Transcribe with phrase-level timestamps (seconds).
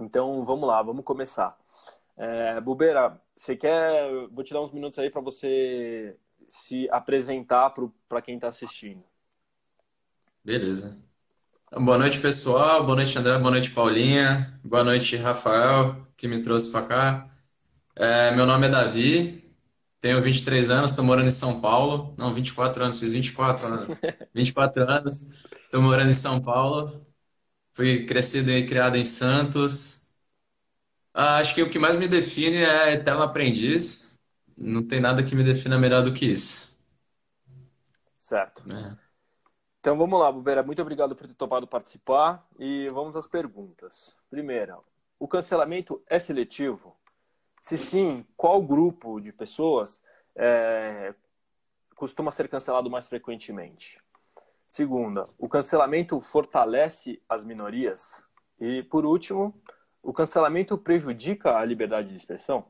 [0.00, 1.56] Então vamos lá, vamos começar.
[2.16, 4.10] É, Bubeira, você quer.
[4.30, 6.16] Vou te dar uns minutos aí para você
[6.48, 7.72] se apresentar
[8.08, 9.02] para quem está assistindo.
[10.44, 10.98] Beleza.
[11.66, 12.84] Então, boa noite, pessoal.
[12.84, 13.38] Boa noite, André.
[13.38, 14.58] Boa noite, Paulinha.
[14.64, 17.30] Boa noite, Rafael, que me trouxe para cá.
[17.94, 19.44] É, meu nome é Davi,
[20.00, 22.14] tenho 23 anos, estou morando em São Paulo.
[22.16, 23.96] Não, 24 anos, fiz 24 anos.
[24.32, 27.04] 24 anos, estou morando em São Paulo.
[27.78, 30.12] Fui crescido e criado em Santos.
[31.14, 34.18] Ah, acho que o que mais me define é eterno aprendiz.
[34.56, 36.76] Não tem nada que me defina melhor do que isso.
[38.18, 38.64] Certo.
[38.74, 38.96] É.
[39.78, 40.60] Então vamos lá, Bubeira.
[40.64, 44.12] Muito obrigado por ter topado participar e vamos às perguntas.
[44.28, 44.76] Primeira,
[45.16, 46.96] o cancelamento é seletivo?
[47.60, 50.02] Se sim, qual grupo de pessoas
[50.34, 51.14] é,
[51.94, 54.00] costuma ser cancelado mais frequentemente?
[54.68, 58.22] Segunda, o cancelamento fortalece as minorias?
[58.60, 59.58] E, por último,
[60.02, 62.66] o cancelamento prejudica a liberdade de expressão?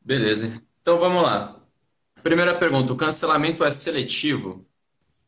[0.00, 0.60] Beleza.
[0.82, 1.54] Então vamos lá.
[2.20, 4.66] Primeira pergunta: o cancelamento é seletivo?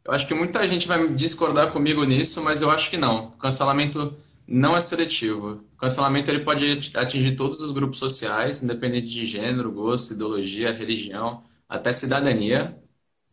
[0.04, 3.28] Eu acho que muita gente vai discordar comigo nisso, mas eu acho que não.
[3.28, 5.64] O cancelamento não é seletivo.
[5.72, 11.44] O cancelamento ele pode atingir todos os grupos sociais, independente de gênero, gosto, ideologia, religião,
[11.68, 12.76] até cidadania.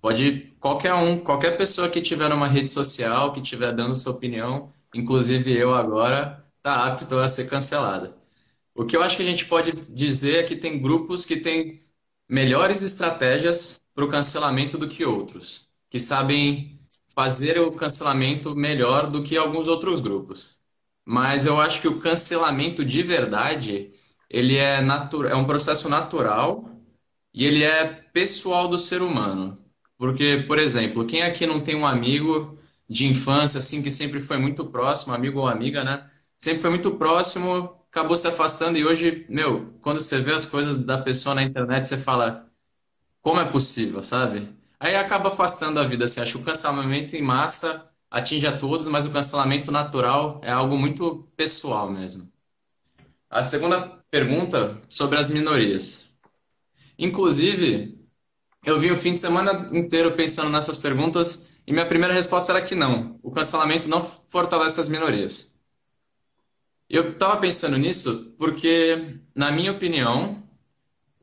[0.03, 4.69] Pode qualquer um, qualquer pessoa que tiver numa rede social, que estiver dando sua opinião,
[4.93, 8.13] inclusive eu agora, está apto a ser cancelada.
[8.75, 11.79] O que eu acho que a gente pode dizer é que tem grupos que têm
[12.27, 16.77] melhores estratégias para o cancelamento do que outros, que sabem
[17.15, 20.57] fazer o cancelamento melhor do que alguns outros grupos.
[21.05, 23.93] Mas eu acho que o cancelamento de verdade,
[24.29, 24.79] ele é,
[25.29, 26.69] é um processo natural
[27.33, 29.62] e ele é pessoal do ser humano.
[29.97, 32.58] Porque, por exemplo, quem aqui não tem um amigo
[32.89, 36.09] de infância, assim, que sempre foi muito próximo, amigo ou amiga, né?
[36.38, 40.75] Sempre foi muito próximo, acabou se afastando e hoje, meu, quando você vê as coisas
[40.77, 42.50] da pessoa na internet, você fala,
[43.22, 44.50] como é possível, sabe?
[44.79, 48.88] Aí acaba afastando a vida, assim, acho que o cancelamento em massa atinge a todos,
[48.88, 52.29] mas o cancelamento natural é algo muito pessoal mesmo.
[53.29, 56.13] A segunda pergunta sobre as minorias.
[57.00, 58.03] Inclusive,
[58.66, 62.62] eu vi o fim de semana inteiro pensando nessas perguntas e minha primeira resposta era
[62.62, 63.19] que não.
[63.22, 65.57] O cancelamento não fortalece as minorias.
[66.90, 70.44] Eu estava pensando nisso porque, na minha opinião,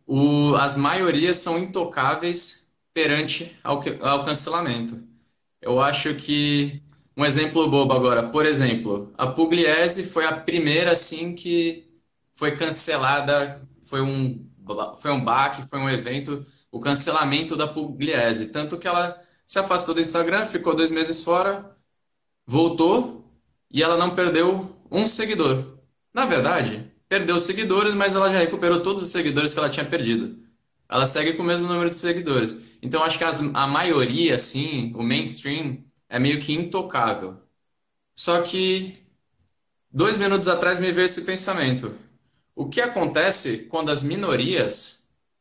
[0.07, 5.03] o, as maiorias são intocáveis perante ao, ao cancelamento.
[5.61, 6.83] Eu acho que
[7.17, 11.87] um exemplo bobo agora, por exemplo, a Pugliese foi a primeira assim que
[12.33, 14.47] foi cancelada, foi um
[15.01, 18.49] foi um baque, foi um evento o cancelamento da Pugliese.
[18.49, 21.77] Tanto que ela se afastou do Instagram, ficou dois meses fora,
[22.47, 23.25] voltou
[23.71, 25.79] e ela não perdeu um seguidor.
[26.13, 30.39] Na verdade, perdeu seguidores, mas ela já recuperou todos os seguidores que ela tinha perdido.
[30.89, 32.77] Ela segue com o mesmo número de seguidores.
[32.83, 37.37] Então, acho que as, a maioria, assim, o mainstream, é meio que intocável.
[38.15, 38.95] Só que
[39.91, 41.95] dois minutos atrás me veio esse pensamento.
[42.55, 45.00] O que acontece quando as minorias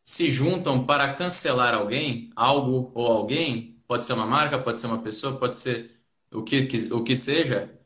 [0.10, 5.04] se juntam para cancelar alguém, algo ou alguém, pode ser uma marca, pode ser uma
[5.04, 7.80] pessoa, pode ser o que, o que seja,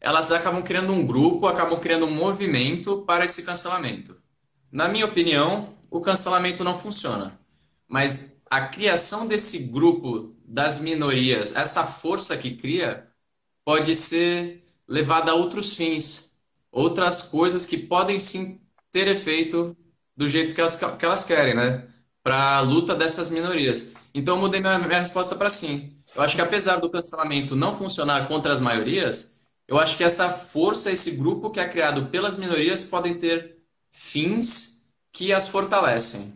[0.00, 4.16] elas acabam criando um grupo, acabam criando um movimento para esse cancelamento.
[4.72, 7.38] Na minha opinião, o cancelamento não funciona.
[7.86, 13.06] Mas a criação desse grupo das minorias, essa força que cria,
[13.66, 16.40] pode ser levada a outros fins,
[16.72, 19.76] outras coisas que podem sim ter efeito
[20.18, 21.86] do jeito que elas, que elas querem, né?
[22.24, 23.94] Para a luta dessas minorias.
[24.12, 25.96] Então, eu mudei minha, minha resposta para sim.
[26.14, 30.28] Eu acho que apesar do cancelamento não funcionar contra as maiorias, eu acho que essa
[30.28, 33.58] força, esse grupo que é criado pelas minorias, podem ter
[33.92, 36.34] fins que as fortalecem.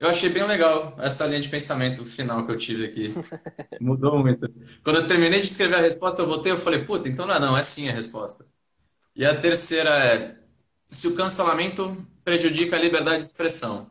[0.00, 3.14] Eu achei bem legal essa linha de pensamento final que eu tive aqui.
[3.78, 4.48] Mudou muito.
[4.82, 7.40] Quando eu terminei de escrever a resposta, eu voltei e falei, puta, então não é
[7.40, 8.46] não, é sim a resposta.
[9.14, 10.38] E a terceira é,
[10.90, 11.94] se o cancelamento
[12.26, 13.88] prejudica a liberdade de expressão.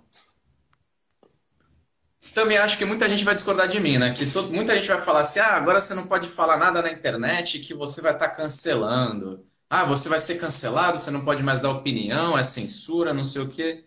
[2.34, 4.14] Também acho que muita gente vai discordar de mim, né?
[4.14, 6.92] Que todo, muita gente vai falar assim: ah, agora você não pode falar nada na
[6.92, 9.48] internet que você vai estar tá cancelando.
[9.70, 13.42] Ah, você vai ser cancelado, você não pode mais dar opinião, é censura, não sei
[13.42, 13.86] o quê.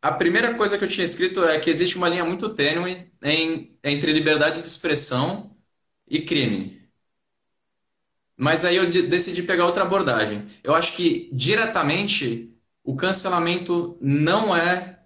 [0.00, 3.76] A primeira coisa que eu tinha escrito é que existe uma linha muito tênue em,
[3.84, 5.54] entre liberdade de expressão
[6.08, 6.88] e crime.
[8.36, 10.48] Mas aí eu decidi pegar outra abordagem.
[10.64, 12.55] Eu acho que diretamente
[12.86, 14.98] o cancelamento não é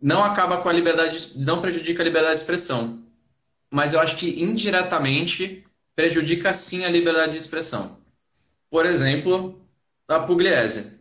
[0.00, 3.02] não acaba com a liberdade, não prejudica a liberdade de expressão.
[3.72, 5.64] Mas eu acho que indiretamente
[5.96, 7.98] prejudica sim a liberdade de expressão.
[8.70, 9.60] por exemplo,
[10.08, 10.98] a Pugliese,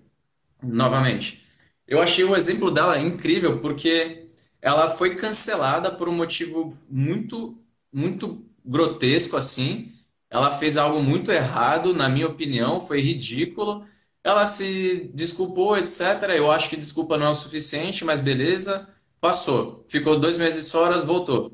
[0.64, 1.46] novamente.
[1.88, 4.28] Eu achei o exemplo dela incrível porque
[4.62, 7.58] ela foi cancelada por um motivo muito,
[7.94, 9.94] muito grotesco assim.
[10.30, 13.86] Ela fez algo muito errado, na minha opinião, foi ridículo.
[14.24, 16.00] Ela se desculpou, etc.
[16.36, 18.88] Eu acho que desculpa não é o suficiente, mas beleza,
[19.20, 19.86] passou.
[19.88, 21.52] Ficou dois meses fora, voltou.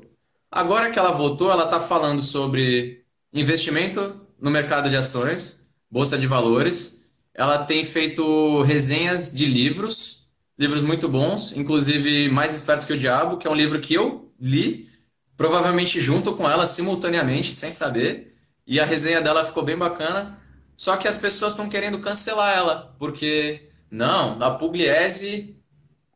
[0.50, 6.26] Agora que ela voltou, ela está falando sobre investimento no mercado de ações, bolsa de
[6.26, 7.08] valores.
[7.34, 10.28] Ela tem feito resenhas de livros,
[10.58, 14.32] livros muito bons, inclusive Mais Esperto que o Diabo, que é um livro que eu
[14.40, 14.88] li,
[15.36, 18.36] provavelmente junto com ela, simultaneamente, sem saber.
[18.66, 20.38] E a resenha dela ficou bem bacana.
[20.80, 25.54] Só que as pessoas estão querendo cancelar ela, porque não, a Pugliese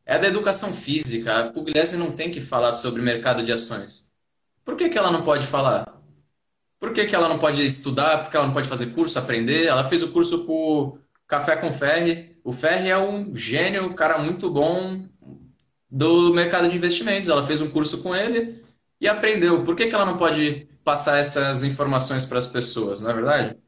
[0.07, 1.39] é da educação física.
[1.39, 4.11] A Pugliese não tem que falar sobre mercado de ações.
[4.65, 5.85] Por que, que ela não pode falar?
[6.81, 8.23] Por que, que ela não pode estudar?
[8.23, 9.67] Por que ela não pode fazer curso, aprender?
[9.67, 10.97] Ela fez o curso com
[11.29, 12.35] Café com Ferri.
[12.43, 15.07] O Ferri é um gênio, um cara muito bom
[15.91, 17.29] do mercado de investimentos.
[17.29, 18.65] Ela fez um curso com ele
[18.99, 19.63] e aprendeu.
[19.63, 23.64] Por que, que ela não pode passar essas informações para as pessoas, não é verdade?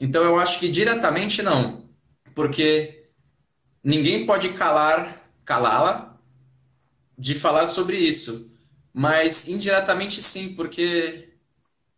[0.00, 1.88] Então eu acho que diretamente não,
[2.34, 3.08] porque
[3.82, 6.16] ninguém pode calar, calá-la
[7.16, 8.52] de falar sobre isso,
[8.92, 11.28] mas indiretamente sim, porque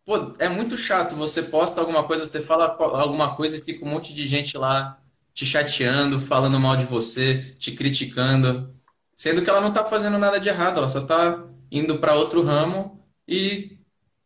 [0.05, 1.15] pô, é muito chato.
[1.15, 4.99] Você posta alguma coisa, você fala alguma coisa e fica um monte de gente lá
[5.33, 8.75] te chateando, falando mal de você, te criticando,
[9.15, 12.41] sendo que ela não está fazendo nada de errado, ela só está indo para outro
[12.43, 13.77] ramo e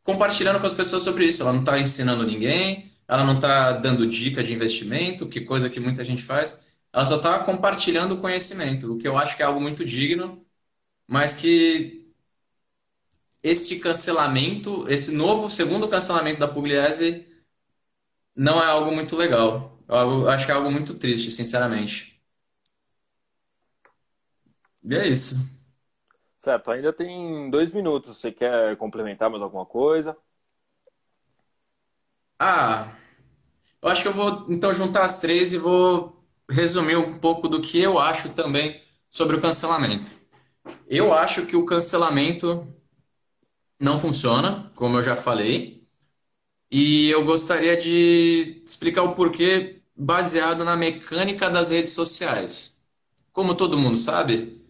[0.03, 1.43] compartilhando com as pessoas sobre isso.
[1.43, 5.79] Ela não está ensinando ninguém, ela não está dando dica de investimento, que coisa que
[5.79, 6.67] muita gente faz.
[6.93, 10.45] Ela só está compartilhando o conhecimento, o que eu acho que é algo muito digno,
[11.07, 12.05] mas que
[13.43, 17.27] este cancelamento, esse novo segundo cancelamento da Pugliese,
[18.35, 19.77] não é algo muito legal.
[19.87, 22.19] Eu acho que é algo muito triste, sinceramente.
[24.83, 25.35] E é isso.
[26.37, 28.17] Certo, ainda tem dois minutos.
[28.17, 30.15] Você quer complementar mais alguma coisa?
[32.39, 32.93] Ah,
[33.81, 37.61] eu acho que eu vou então juntar as três e vou resumir um pouco do
[37.61, 40.11] que eu acho também sobre o cancelamento.
[40.87, 42.67] Eu acho que o cancelamento
[43.79, 45.87] não funciona, como eu já falei,
[46.71, 52.85] e eu gostaria de explicar o porquê baseado na mecânica das redes sociais.
[53.31, 54.61] Como todo mundo sabe,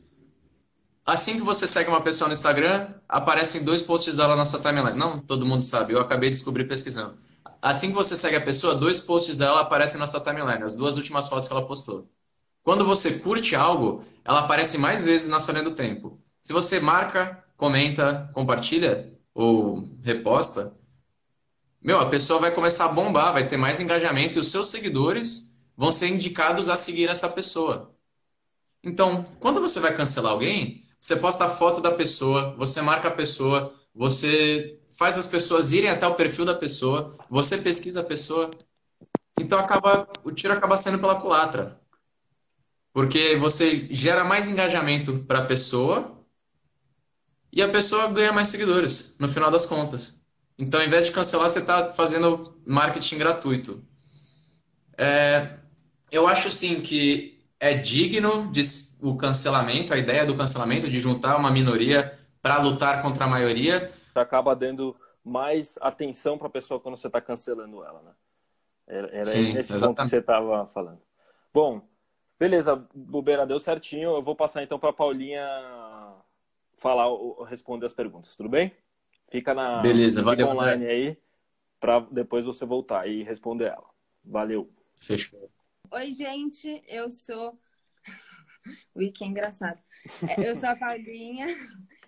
[1.06, 4.97] assim que você segue uma pessoa no Instagram, aparecem dois posts dela na sua timeline.
[4.97, 7.17] Não, todo mundo sabe, eu acabei de descobrir pesquisando.
[7.65, 10.97] Assim que você segue a pessoa, dois posts dela aparecem na sua timeline, as duas
[10.97, 12.07] últimas fotos que ela postou.
[12.62, 16.21] Quando você curte algo, ela aparece mais vezes na sua linha do tempo.
[16.44, 20.77] Se você marca, comenta, compartilha ou reposta,
[21.81, 25.57] meu, a pessoa vai começar a bombar, vai ter mais engajamento e os seus seguidores
[25.75, 27.95] vão ser indicados a seguir essa pessoa.
[28.83, 33.15] Então, quando você vai cancelar alguém, você posta a foto da pessoa, você marca a
[33.15, 38.51] pessoa, você faz as pessoas irem até o perfil da pessoa, você pesquisa a pessoa.
[39.39, 41.80] Então acaba, o tiro acaba sendo pela culatra.
[42.94, 46.24] Porque você gera mais engajamento para a pessoa
[47.51, 50.19] e a pessoa ganha mais seguidores, no final das contas.
[50.57, 53.83] Então, ao invés de cancelar, você está fazendo marketing gratuito.
[54.98, 55.57] É,
[56.09, 58.62] eu acho sim que é digno de,
[59.01, 63.91] o cancelamento, a ideia do cancelamento, de juntar uma minoria para lutar contra a maioria,
[64.22, 68.12] acaba dando mais atenção para a pessoa quando você está cancelando ela, né?
[68.88, 69.98] Era, Sim, esse exatamente.
[69.98, 71.01] ponto que você estava falando.
[71.53, 71.81] Bom,
[72.39, 74.12] beleza, Bubeira, deu certinho.
[74.15, 75.43] Eu vou passar então para a Paulinha
[76.75, 77.07] falar,
[77.48, 78.72] responder as perguntas, tudo bem?
[79.29, 81.17] Fica na beleza, fica valeu, online aí
[81.79, 83.89] para depois você voltar e responder ela.
[84.24, 84.72] Valeu.
[84.95, 85.50] Fechou.
[85.91, 87.60] Oi, gente, eu sou.
[88.95, 89.79] Ui, que engraçado.
[90.27, 91.48] É, eu sou a Paulinha.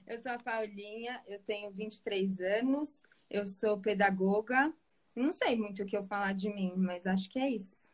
[0.08, 4.74] Eu sou a Paulinha, eu tenho 23 anos, eu sou pedagoga.
[5.14, 7.92] Não sei muito o que eu falar de mim, mas acho que é isso.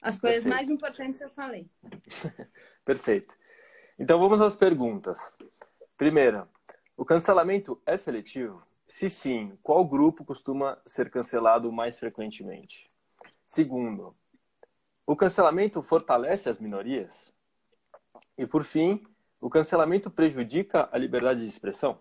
[0.00, 0.56] As coisas Perfeito.
[0.56, 1.68] mais importantes eu falei.
[2.84, 3.36] Perfeito.
[3.98, 5.34] Então vamos às perguntas.
[5.96, 6.48] Primeira,
[6.96, 8.62] o cancelamento é seletivo?
[8.86, 12.88] Se sim, qual grupo costuma ser cancelado mais frequentemente?
[13.44, 14.16] Segundo,
[15.04, 17.34] o cancelamento fortalece as minorias?
[18.38, 19.04] E por fim,
[19.40, 22.00] o cancelamento prejudica a liberdade de expressão?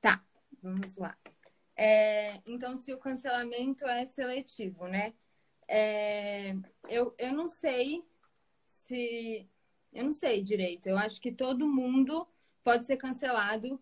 [0.00, 0.24] Tá,
[0.62, 1.16] vamos lá.
[1.76, 5.14] É, então, se o cancelamento é seletivo, né?
[5.68, 6.54] É,
[6.88, 8.04] eu, eu não sei
[8.66, 9.48] se.
[9.92, 10.88] Eu não sei direito.
[10.88, 12.26] Eu acho que todo mundo
[12.64, 13.80] pode ser cancelado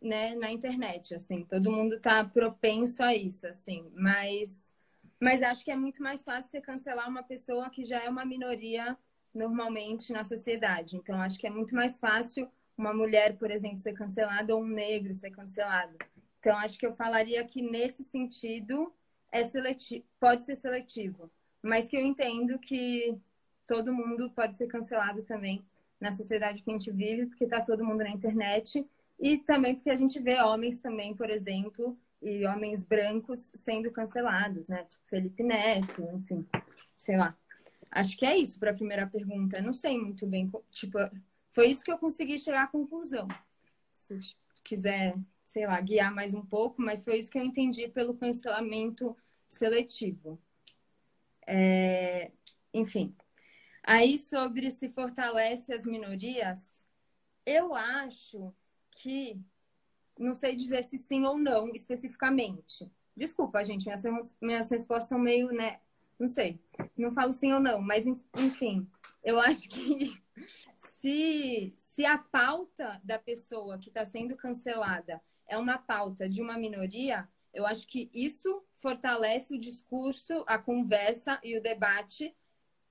[0.00, 1.44] né, na internet, assim.
[1.44, 3.90] Todo mundo tá propenso a isso, assim.
[3.94, 4.72] Mas
[5.20, 8.24] Mas acho que é muito mais fácil você cancelar uma pessoa que já é uma
[8.24, 8.96] minoria
[9.38, 10.96] normalmente na sociedade.
[10.96, 14.66] Então, acho que é muito mais fácil uma mulher, por exemplo, ser cancelada ou um
[14.66, 15.96] negro ser cancelado.
[16.40, 18.92] Então, acho que eu falaria que nesse sentido
[19.30, 21.30] é seletivo, pode ser seletivo,
[21.62, 23.16] mas que eu entendo que
[23.66, 25.64] todo mundo pode ser cancelado também
[26.00, 28.86] na sociedade que a gente vive, porque está todo mundo na internet
[29.18, 34.68] e também porque a gente vê homens também, por exemplo, e homens brancos sendo cancelados,
[34.68, 34.84] né?
[34.84, 36.46] Tipo Felipe Neto, enfim,
[36.96, 37.36] sei lá.
[37.90, 39.60] Acho que é isso para a primeira pergunta.
[39.62, 40.98] Não sei muito bem, tipo,
[41.50, 43.26] foi isso que eu consegui chegar à conclusão.
[43.92, 44.18] Se
[44.62, 45.14] quiser,
[45.44, 49.16] sei lá, guiar mais um pouco, mas foi isso que eu entendi pelo cancelamento
[49.48, 50.40] seletivo.
[51.46, 52.30] É...
[52.72, 53.14] Enfim.
[53.82, 56.86] Aí, sobre se fortalece as minorias,
[57.46, 58.54] eu acho
[58.90, 59.40] que
[60.18, 62.90] não sei dizer se sim ou não especificamente.
[63.16, 65.80] Desculpa, gente, minhas, minhas respostas são meio, né?
[66.18, 66.60] Não sei.
[66.96, 68.88] Não falo sim ou não, mas enfim,
[69.22, 70.20] eu acho que
[70.76, 76.58] se, se a pauta da pessoa que está sendo cancelada é uma pauta de uma
[76.58, 82.34] minoria, eu acho que isso fortalece o discurso, a conversa e o debate,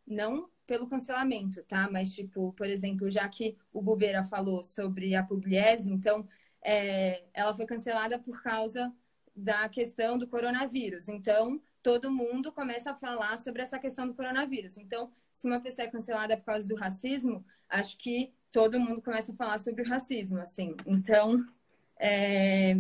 [0.06, 1.90] não pelo cancelamento, tá?
[1.90, 6.28] Mas, tipo, por exemplo, já que o Bubeira falou sobre a Pugliese, então
[6.62, 8.94] é, ela foi cancelada por causa
[9.34, 11.08] da questão do coronavírus.
[11.08, 14.76] Então, todo mundo começa a falar sobre essa questão do coronavírus.
[14.76, 19.32] Então, se uma pessoa é cancelada por causa do racismo, acho que todo mundo começa
[19.32, 20.76] a falar sobre o racismo, assim.
[20.86, 21.46] Então,
[21.98, 22.76] é,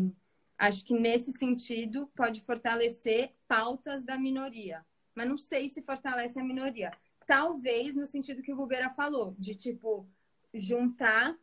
[0.58, 4.86] acho que nesse sentido pode fortalecer pautas da minoria.
[5.16, 6.92] Mas não sei se fortalece a minoria.
[7.26, 10.06] Talvez no sentido que o Bubeira falou, de tipo
[10.54, 11.34] juntar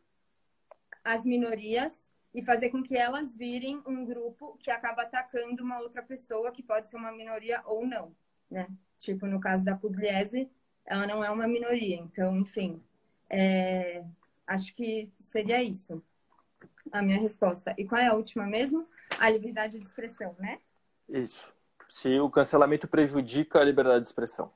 [1.03, 2.04] as minorias
[2.35, 6.61] e fazer com que elas virem um grupo que acaba atacando uma outra pessoa que
[6.61, 8.13] pode ser uma minoria ou não,
[8.51, 8.67] né?
[8.99, 10.51] Tipo, no caso da Pugliese,
[10.85, 11.95] ela não é uma minoria.
[11.95, 12.83] Então, enfim,
[13.29, 14.03] é...
[14.45, 16.03] acho que seria isso
[16.91, 17.73] a minha resposta.
[17.77, 18.85] E qual é a última mesmo?
[19.17, 20.59] A liberdade de expressão, né?
[21.07, 21.53] Isso.
[21.87, 24.51] Se o cancelamento prejudica a liberdade de expressão.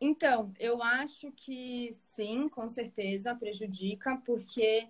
[0.00, 4.88] Então, eu acho que sim, com certeza prejudica, porque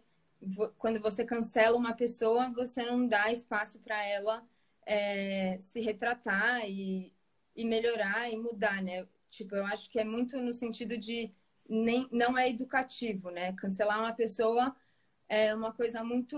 [0.79, 4.47] quando você cancela uma pessoa, você não dá espaço para ela
[4.87, 7.13] é, se retratar e,
[7.57, 9.07] e melhorar e mudar, né?
[9.31, 11.33] Tipo, eu acho que é muito no sentido de
[11.69, 13.53] nem, não é educativo, né?
[13.55, 14.75] Cancelar uma pessoa
[15.29, 16.37] é uma coisa muito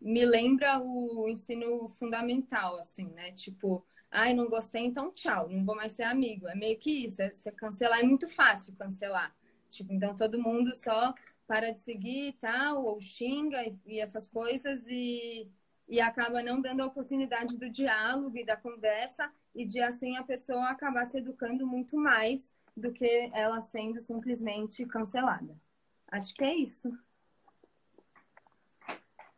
[0.00, 3.32] me lembra o ensino fundamental, assim, né?
[3.32, 6.48] Tipo, ai, não gostei, então tchau, não vou mais ser amigo.
[6.48, 9.34] É meio que isso, é, você cancelar é muito fácil cancelar.
[9.70, 11.14] Tipo, então todo mundo só
[11.50, 15.50] para de seguir e tal, ou xinga e, e essas coisas, e,
[15.88, 20.22] e acaba não dando a oportunidade do diálogo e da conversa, e de assim a
[20.22, 25.52] pessoa acabar se educando muito mais do que ela sendo simplesmente cancelada.
[26.12, 26.96] Acho que é isso.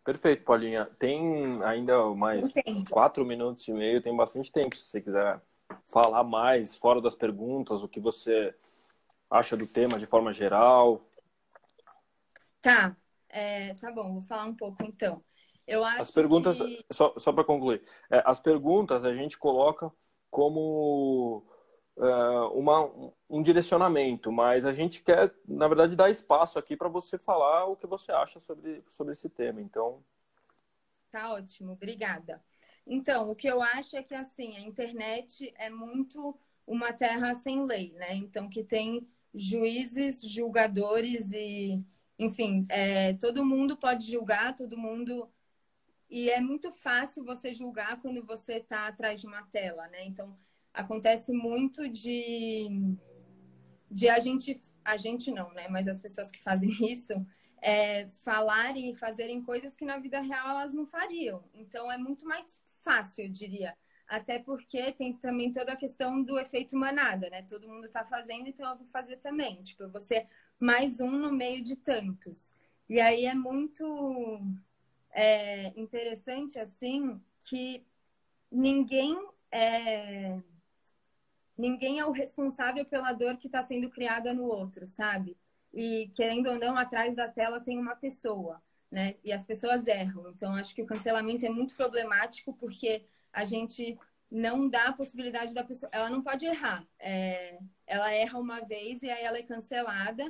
[0.04, 0.84] Perfeito, Paulinha.
[0.98, 2.52] Tem ainda mais
[2.90, 5.40] quatro minutos e meio, tem bastante tempo se você quiser
[5.86, 8.54] falar mais, fora das perguntas, o que você
[9.30, 11.08] acha do tema de forma geral.
[12.62, 12.96] Tá,
[13.28, 15.22] é, tá bom, vou falar um pouco então.
[15.66, 16.84] Eu acho as perguntas, que...
[16.92, 19.92] só, só para concluir, é, as perguntas a gente coloca
[20.30, 21.44] como
[21.98, 22.04] é,
[22.54, 22.90] uma,
[23.28, 27.76] um direcionamento, mas a gente quer, na verdade, dar espaço aqui para você falar o
[27.76, 29.60] que você acha sobre, sobre esse tema.
[29.60, 30.02] Então.
[31.10, 32.42] Tá ótimo, obrigada.
[32.86, 37.64] Então, o que eu acho é que assim, a internet é muito uma terra sem
[37.64, 38.14] lei, né?
[38.14, 41.84] Então, que tem juízes, julgadores e
[42.18, 45.30] enfim, é, todo mundo pode julgar, todo mundo.
[46.08, 50.04] E é muito fácil você julgar quando você está atrás de uma tela, né?
[50.04, 50.36] Então,
[50.72, 52.68] acontece muito de,
[53.90, 55.68] de a gente, a gente não, né?
[55.68, 57.14] Mas as pessoas que fazem isso,
[57.60, 61.42] é, falarem e fazerem coisas que na vida real elas não fariam.
[61.54, 63.76] Então, é muito mais fácil, eu diria.
[64.06, 67.42] Até porque tem também toda a questão do efeito manada, né?
[67.48, 69.62] Todo mundo está fazendo, então eu vou fazer também.
[69.62, 70.26] Tipo, você
[70.62, 72.54] mais um no meio de tantos.
[72.88, 74.40] E aí é muito
[75.10, 77.84] é, interessante, assim, que
[78.50, 79.18] ninguém
[79.50, 80.38] é,
[81.58, 85.36] ninguém é o responsável pela dor que está sendo criada no outro, sabe?
[85.74, 89.16] E querendo ou não, atrás da tela tem uma pessoa, né?
[89.24, 90.30] E as pessoas erram.
[90.30, 93.98] Então, acho que o cancelamento é muito problemático porque a gente
[94.32, 95.90] não dá a possibilidade da pessoa.
[95.92, 96.86] Ela não pode errar.
[96.98, 100.24] É, ela erra uma vez e aí ela é cancelada.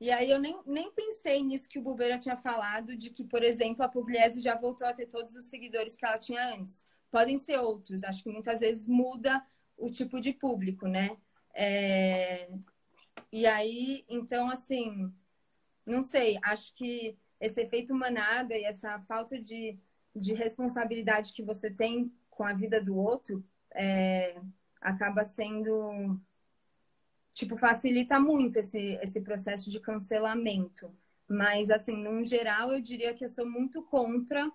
[0.00, 3.42] E aí eu nem, nem pensei nisso que o Bubeira tinha falado, de que, por
[3.42, 6.86] exemplo, a Pugliese já voltou a ter todos os seguidores que ela tinha antes.
[7.10, 8.04] Podem ser outros.
[8.04, 9.44] Acho que muitas vezes muda
[9.76, 11.16] o tipo de público, né?
[11.54, 12.48] É...
[13.32, 15.12] E aí, então, assim,
[15.84, 19.78] não sei, acho que esse efeito manada e essa falta de,
[20.14, 24.40] de responsabilidade que você tem com a vida do outro é,
[24.80, 26.20] acaba sendo.
[27.38, 30.92] Tipo, facilita muito esse, esse processo de cancelamento.
[31.28, 34.50] Mas, assim, num geral, eu diria que eu sou muito contra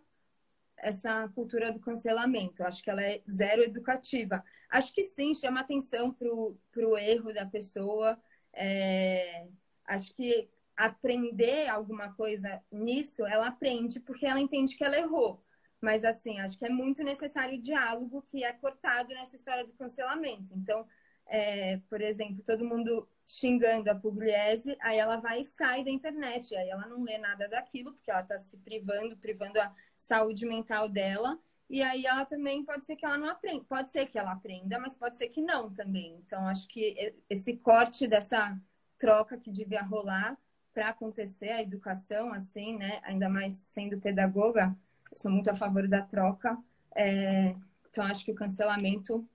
[0.76, 2.62] essa cultura do cancelamento.
[2.62, 4.44] Acho que ela é zero educativa.
[4.70, 8.22] Acho que sim, chama atenção para o erro da pessoa.
[8.52, 9.48] É,
[9.86, 15.42] acho que aprender alguma coisa nisso, ela aprende porque ela entende que ela errou.
[15.80, 19.72] Mas, assim, acho que é muito necessário o diálogo que é cortado nessa história do
[19.72, 20.54] cancelamento.
[20.54, 20.86] Então,
[21.28, 26.56] é, por exemplo, todo mundo xingando a Pugliese, aí ela vai e sai da internet,
[26.56, 30.90] aí ela não lê nada daquilo, porque ela está se privando, privando a saúde mental
[30.90, 31.40] dela,
[31.70, 34.78] e aí ela também pode ser que ela não aprenda, pode ser que ela aprenda,
[34.80, 36.22] mas pode ser que não também.
[36.26, 38.60] Então, acho que esse corte dessa
[38.98, 40.38] troca que devia rolar
[40.74, 43.00] para acontecer a educação, assim, né?
[43.04, 44.76] Ainda mais sendo pedagoga,
[45.14, 46.58] sou muito a favor da troca.
[46.96, 47.56] É...
[47.90, 49.28] Então, acho que o cancelamento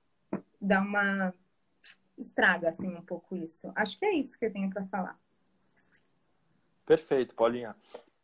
[0.60, 1.32] dá uma
[2.18, 3.72] estraga assim um pouco isso.
[3.74, 5.18] Acho que é isso que eu tenho para falar.
[6.84, 7.76] Perfeito, Paulinha.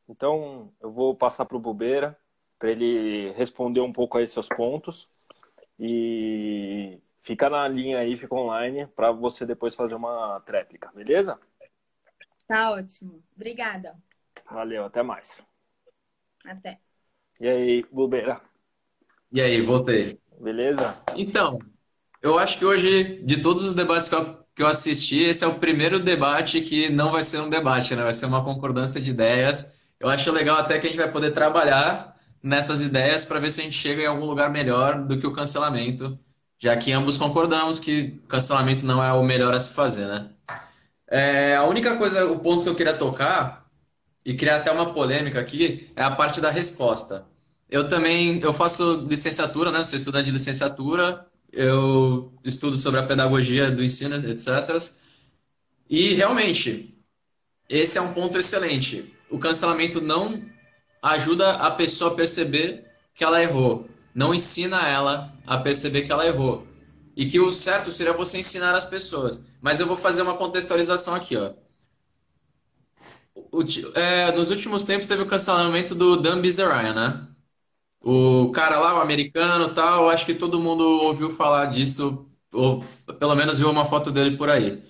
[0.08, 2.18] Então, eu vou passar para o Bubeira
[2.58, 5.08] para ele responder um pouco aí seus pontos
[5.78, 11.38] e fica na linha aí, fica online para você depois fazer uma tréplica, beleza?
[12.46, 13.22] Tá ótimo.
[13.34, 13.96] Obrigada.
[14.50, 15.42] Valeu, até mais.
[16.44, 16.80] Até.
[17.40, 18.40] E aí, Bubeira?
[19.32, 20.20] E aí, voltei.
[20.40, 21.02] Beleza?
[21.16, 21.58] Então,
[22.25, 25.47] eu acho que hoje, de todos os debates que eu, que eu assisti, esse é
[25.47, 28.02] o primeiro debate que não vai ser um debate, né?
[28.02, 29.85] Vai ser uma concordância de ideias.
[30.00, 33.61] Eu acho legal até que a gente vai poder trabalhar nessas ideias para ver se
[33.61, 36.19] a gente chega em algum lugar melhor do que o cancelamento,
[36.59, 40.31] já que ambos concordamos que cancelamento não é o melhor a se fazer, né?
[41.11, 43.66] É, a única coisa, o ponto que eu queria tocar,
[44.25, 47.27] e criar até uma polêmica aqui, é a parte da resposta.
[47.68, 49.85] Eu também, eu faço licenciatura, né?
[49.85, 54.83] Sou estudante de licenciatura, eu estudo sobre a pedagogia do ensino, etc.
[55.88, 56.95] E realmente,
[57.69, 59.14] esse é um ponto excelente.
[59.31, 60.45] O cancelamento não
[61.03, 66.27] ajuda a pessoa a perceber que ela errou, não ensina ela a perceber que ela
[66.27, 66.67] errou.
[67.17, 69.45] E que o certo seria você ensinar as pessoas.
[69.61, 71.53] Mas eu vou fazer uma contextualização aqui, ó.
[73.53, 73.62] O,
[73.95, 77.29] é, nos últimos tempos teve o cancelamento do Dan Bilzerian, né?
[78.05, 82.83] O cara lá, o americano tal, acho que todo mundo ouviu falar disso, ou
[83.19, 84.83] pelo menos viu uma foto dele por aí.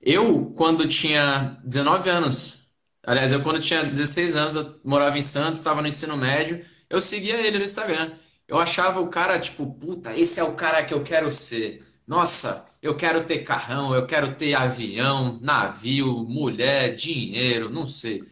[0.00, 2.64] Eu, quando tinha 19 anos,
[3.06, 7.00] aliás, eu quando tinha 16 anos, eu morava em Santos, estava no ensino médio, eu
[7.00, 8.12] seguia ele no Instagram.
[8.46, 11.84] Eu achava o cara, tipo, puta, esse é o cara que eu quero ser.
[12.06, 18.24] Nossa, eu quero ter carrão, eu quero ter avião, navio, mulher, dinheiro, não sei.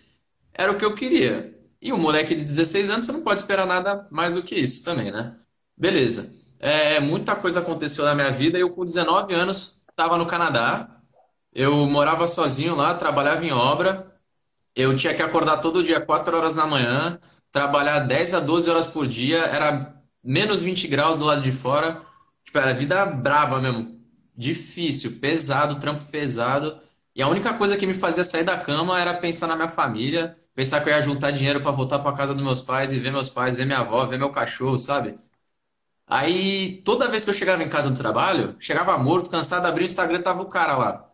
[0.54, 1.55] Era o que eu queria.
[1.80, 4.84] E um moleque de 16 anos, você não pode esperar nada mais do que isso
[4.84, 5.36] também, né?
[5.76, 6.34] Beleza.
[6.58, 8.58] É, muita coisa aconteceu na minha vida.
[8.58, 11.00] Eu, com 19 anos, estava no Canadá.
[11.52, 14.12] Eu morava sozinho lá, trabalhava em obra.
[14.74, 17.18] Eu tinha que acordar todo dia 4 horas da manhã,
[17.50, 19.38] trabalhar 10 a 12 horas por dia.
[19.38, 22.02] Era menos 20 graus do lado de fora.
[22.44, 24.00] Tipo, era vida braba mesmo.
[24.36, 26.78] Difícil, pesado, trampo pesado.
[27.14, 30.36] E a única coisa que me fazia sair da cama era pensar na minha família,
[30.56, 33.12] pensar que eu ia juntar dinheiro para voltar para casa dos meus pais e ver
[33.12, 35.18] meus pais, ver minha avó, ver meu cachorro, sabe?
[36.06, 39.86] Aí, toda vez que eu chegava em casa do trabalho, chegava morto, cansado, abria o
[39.86, 41.10] Instagram, tava o cara lá.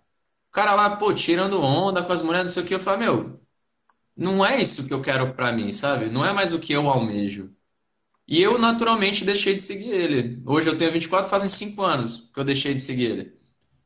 [0.51, 2.75] O cara lá, pô, tirando onda com as mulheres, não sei o que.
[2.75, 3.41] Eu falei, meu,
[4.17, 6.11] não é isso que eu quero pra mim, sabe?
[6.11, 7.55] Não é mais o que eu almejo.
[8.29, 10.43] E eu, naturalmente, deixei de seguir ele.
[10.47, 13.39] Hoje eu tenho 24, fazem 5 anos que eu deixei de seguir ele.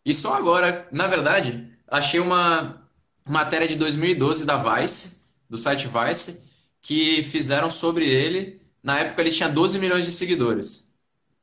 [0.05, 2.89] E só agora, na verdade, achei uma
[3.27, 5.16] matéria de 2012 da Vice,
[5.49, 6.49] do site Vice,
[6.81, 8.61] que fizeram sobre ele.
[8.83, 10.95] Na época ele tinha 12 milhões de seguidores.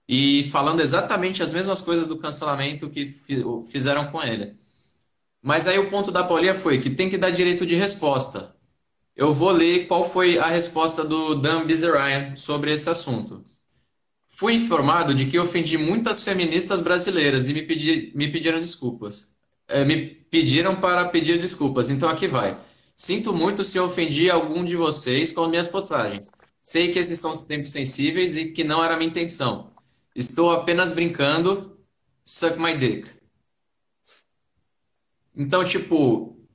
[0.08, 3.08] E falando exatamente as mesmas coisas do cancelamento que
[3.70, 4.54] fizeram com ele.
[5.42, 8.56] Mas aí o ponto da Paulinha foi que tem que dar direito de resposta.
[9.16, 13.46] Eu vou ler qual foi a resposta do Dan Bizerayan sobre esse assunto.
[14.28, 19.34] Fui informado de que ofendi muitas feministas brasileiras e me, pedi, me pediram desculpas
[19.68, 22.58] é, me pediram para pedir desculpas, então aqui vai.
[23.04, 26.32] Sinto muito se ofendi algum de vocês com minhas postagens.
[26.62, 29.74] Sei que esses são tempos sensíveis e que não era minha intenção.
[30.16, 31.78] Estou apenas brincando.
[32.24, 33.12] Suck my dick.
[35.36, 36.48] Então, tipo,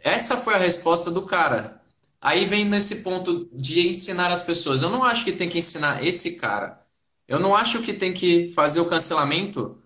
[0.00, 1.78] essa foi a resposta do cara.
[2.22, 4.80] Aí vem nesse ponto de ensinar as pessoas.
[4.80, 6.82] Eu não acho que tem que ensinar esse cara.
[7.28, 9.78] Eu não acho que tem que fazer o cancelamento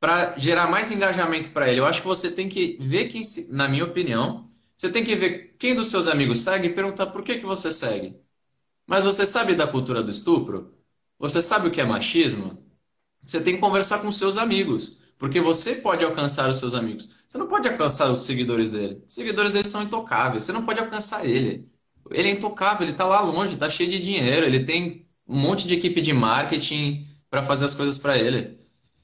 [0.00, 1.78] para gerar mais engajamento para ele.
[1.78, 4.44] Eu acho que você tem que ver quem, na minha opinião,
[4.76, 7.72] você tem que ver quem dos seus amigos segue e perguntar por que, que você
[7.72, 8.16] segue.
[8.86, 10.74] Mas você sabe da cultura do estupro?
[11.18, 12.62] Você sabe o que é machismo?
[13.24, 17.24] Você tem que conversar com seus amigos, porque você pode alcançar os seus amigos.
[17.26, 19.02] Você não pode alcançar os seguidores dele.
[19.08, 20.44] Os seguidores dele são intocáveis.
[20.44, 21.68] Você não pode alcançar ele.
[22.10, 25.66] Ele é intocável, ele está lá longe, está cheio de dinheiro, ele tem um monte
[25.66, 28.58] de equipe de marketing para fazer as coisas para ele.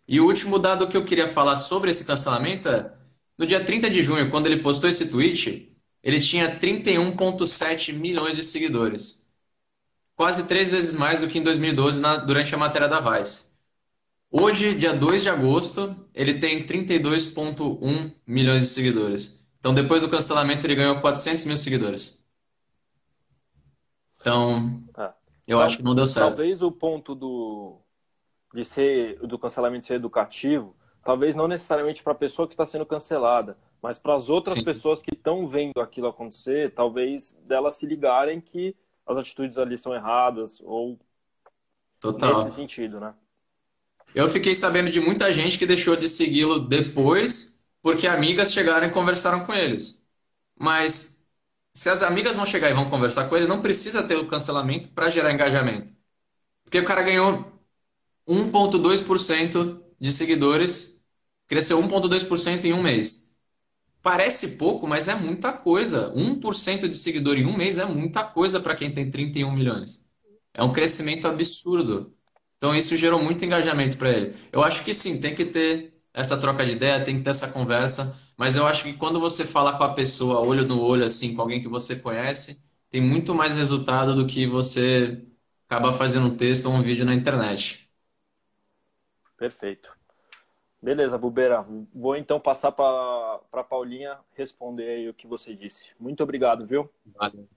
[0.06, 2.92] E o último dado que eu queria falar sobre esse cancelamento é:
[3.42, 8.42] no dia 30 de junho, quando ele postou esse tweet, ele tinha 31,7 milhões de
[8.44, 9.34] seguidores.
[10.14, 13.54] Quase três vezes mais do que em 2012, na, durante a matéria da Vice.
[14.30, 19.44] Hoje, dia 2 de agosto, ele tem 32,1 milhões de seguidores.
[19.58, 22.24] Então, depois do cancelamento, ele ganhou 400 mil seguidores.
[24.20, 25.12] Então, ah.
[25.48, 26.36] eu acho que não deu certo.
[26.36, 27.80] Talvez o ponto do,
[28.54, 32.86] de ser do cancelamento ser educativo, talvez não necessariamente para a pessoa que está sendo
[32.86, 34.64] cancelada, mas para as outras Sim.
[34.64, 39.94] pessoas que estão vendo aquilo acontecer, talvez delas se ligarem que as atitudes ali são
[39.94, 40.98] erradas ou
[42.00, 42.44] Total.
[42.44, 43.14] nesse sentido, né?
[44.14, 48.90] Eu fiquei sabendo de muita gente que deixou de segui-lo depois porque amigas chegaram e
[48.90, 50.08] conversaram com eles.
[50.56, 51.26] Mas
[51.74, 54.90] se as amigas vão chegar e vão conversar com ele, não precisa ter o cancelamento
[54.90, 55.92] para gerar engajamento.
[56.64, 57.44] Porque o cara ganhou
[58.28, 61.00] 1,2% de seguidores,
[61.46, 63.36] cresceu 1,2% em um mês.
[64.02, 66.12] Parece pouco, mas é muita coisa.
[66.16, 70.04] 1% de seguidor em um mês é muita coisa para quem tem 31 milhões.
[70.52, 72.12] É um crescimento absurdo.
[72.56, 74.34] Então isso gerou muito engajamento para ele.
[74.50, 77.52] Eu acho que sim, tem que ter essa troca de ideia, tem que ter essa
[77.52, 81.36] conversa, mas eu acho que quando você fala com a pessoa olho no olho, assim,
[81.36, 85.22] com alguém que você conhece, tem muito mais resultado do que você
[85.68, 87.81] acabar fazendo um texto ou um vídeo na internet.
[89.42, 89.98] Perfeito.
[90.80, 91.66] Beleza, Bubeira.
[91.92, 95.90] Vou então passar para a Paulinha responder aí o que você disse.
[95.98, 96.88] Muito obrigado, viu?
[97.04, 97.48] Vale.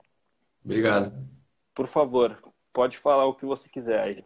[0.64, 1.12] Obrigado.
[1.72, 4.24] Por favor, pode falar o que você quiser aí.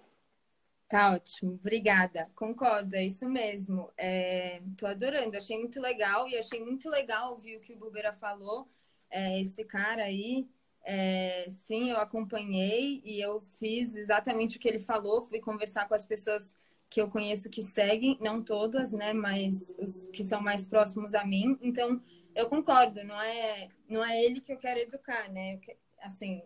[0.88, 2.30] Tá ótimo, obrigada.
[2.34, 3.90] Concordo, é isso mesmo.
[3.94, 8.14] É, tô adorando, achei muito legal e achei muito legal ouvir o que o Bubeira
[8.14, 8.66] falou.
[9.10, 10.48] É, esse cara aí,
[10.82, 15.20] é, sim, eu acompanhei e eu fiz exatamente o que ele falou.
[15.20, 16.56] Fui conversar com as pessoas
[16.90, 21.24] que eu conheço que seguem, não todas, né, mas os que são mais próximos a
[21.24, 21.56] mim.
[21.62, 22.02] Então,
[22.34, 25.54] eu concordo, não é, não é ele que eu quero educar, né?
[25.54, 25.60] Eu,
[26.02, 26.42] assim,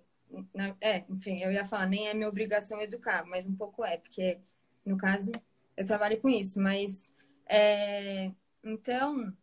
[0.80, 4.38] é, enfim, eu ia falar, nem é minha obrigação educar, mas um pouco é, porque
[4.84, 5.32] no caso
[5.76, 7.10] eu trabalho com isso, mas
[7.46, 8.30] é,
[8.62, 9.34] então,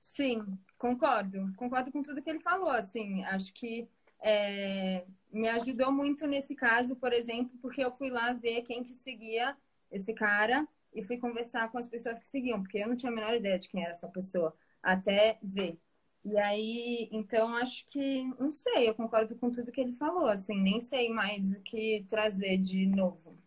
[0.00, 0.42] sim,
[0.76, 3.88] concordo, concordo com tudo que ele falou, assim, acho que
[4.20, 8.90] é, me ajudou muito nesse caso, por exemplo, porque eu fui lá ver quem que
[8.90, 9.56] seguia
[9.90, 13.14] esse cara e fui conversar com as pessoas que seguiam, porque eu não tinha a
[13.14, 15.78] menor ideia de quem era essa pessoa, até ver.
[16.24, 20.60] E aí, então, acho que, não sei, eu concordo com tudo que ele falou, assim,
[20.60, 23.38] nem sei mais o que trazer de novo.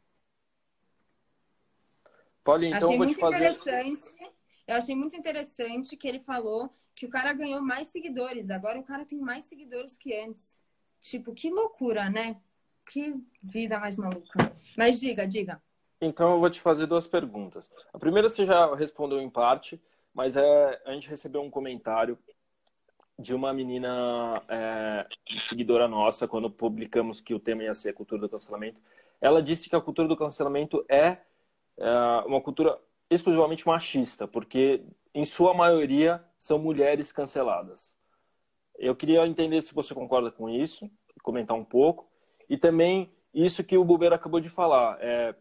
[2.43, 3.35] Paulinho, então achei eu vou muito te fazer...
[3.35, 4.31] interessante.
[4.67, 8.49] Eu achei muito interessante que ele falou que o cara ganhou mais seguidores.
[8.49, 10.59] Agora o cara tem mais seguidores que antes.
[11.01, 12.39] Tipo, que loucura, né?
[12.85, 14.51] Que vida mais maluca.
[14.77, 15.61] Mas diga, diga.
[16.01, 17.71] Então eu vou te fazer duas perguntas.
[17.93, 19.79] A primeira você já respondeu em parte,
[20.13, 22.17] mas é, a gente recebeu um comentário
[23.19, 25.05] de uma menina é,
[25.39, 28.81] seguidora nossa quando publicamos que o tema ia ser a cultura do cancelamento.
[29.21, 31.17] Ela disse que a cultura do cancelamento é,
[31.77, 34.83] é uma cultura exclusivamente machista, porque
[35.13, 37.95] em sua maioria são mulheres canceladas.
[38.79, 40.89] Eu queria entender se você concorda com isso,
[41.21, 42.09] comentar um pouco,
[42.49, 44.97] e também isso que o Bubeiro acabou de falar.
[44.99, 45.35] É,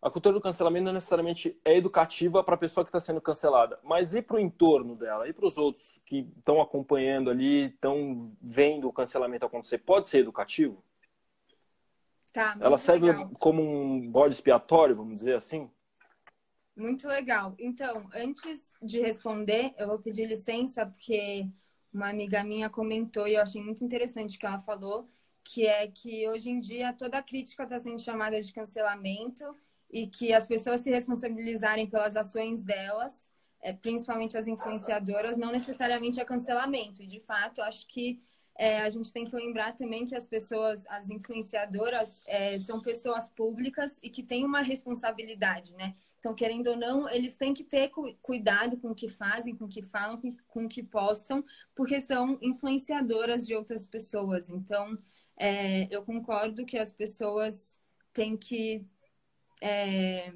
[0.00, 3.78] a cultura do cancelamento não necessariamente é educativa para a pessoa que está sendo cancelada,
[3.82, 8.32] mas e para o entorno dela, e para os outros que estão acompanhando ali, estão
[8.40, 10.84] vendo o cancelamento acontecer, pode ser educativo?
[12.32, 13.30] Tá, Ela serve legal.
[13.38, 15.70] como um bode expiatório, vamos dizer assim?
[16.76, 17.54] Muito legal.
[17.58, 21.48] Então, antes de responder, eu vou pedir licença, porque
[21.92, 25.08] uma amiga minha comentou e eu achei muito interessante o que ela falou,
[25.42, 29.56] que é que hoje em dia toda crítica está sendo chamada de cancelamento
[29.90, 36.20] e que as pessoas se responsabilizarem pelas ações delas, é, principalmente as influenciadoras, não necessariamente
[36.20, 37.02] é cancelamento.
[37.02, 38.22] E, de fato, acho que
[38.58, 43.28] é, a gente tem que lembrar também que as pessoas, as influenciadoras, é, são pessoas
[43.30, 45.94] públicas e que têm uma responsabilidade, né?
[46.18, 47.90] Então, querendo ou não, eles têm que ter
[48.22, 51.44] cuidado com o que fazem, com o que falam, com o que postam,
[51.74, 54.48] porque são influenciadoras de outras pessoas.
[54.48, 54.98] Então,
[55.36, 57.78] é, eu concordo que as pessoas
[58.12, 58.84] têm que
[59.60, 60.32] é,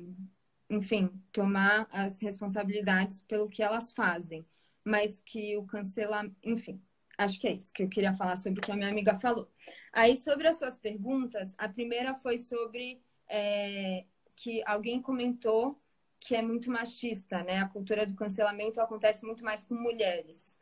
[0.69, 4.47] enfim, tomar as responsabilidades pelo que elas fazem,
[4.85, 6.83] mas que o cancelamento, enfim,
[7.19, 9.51] acho que é isso que eu queria falar sobre o que a minha amiga falou.
[9.93, 14.05] Aí, sobre as suas perguntas, a primeira foi sobre é,
[14.37, 15.81] que alguém comentou
[16.21, 17.59] que é muito machista, né?
[17.59, 20.61] A cultura do cancelamento acontece muito mais com mulheres.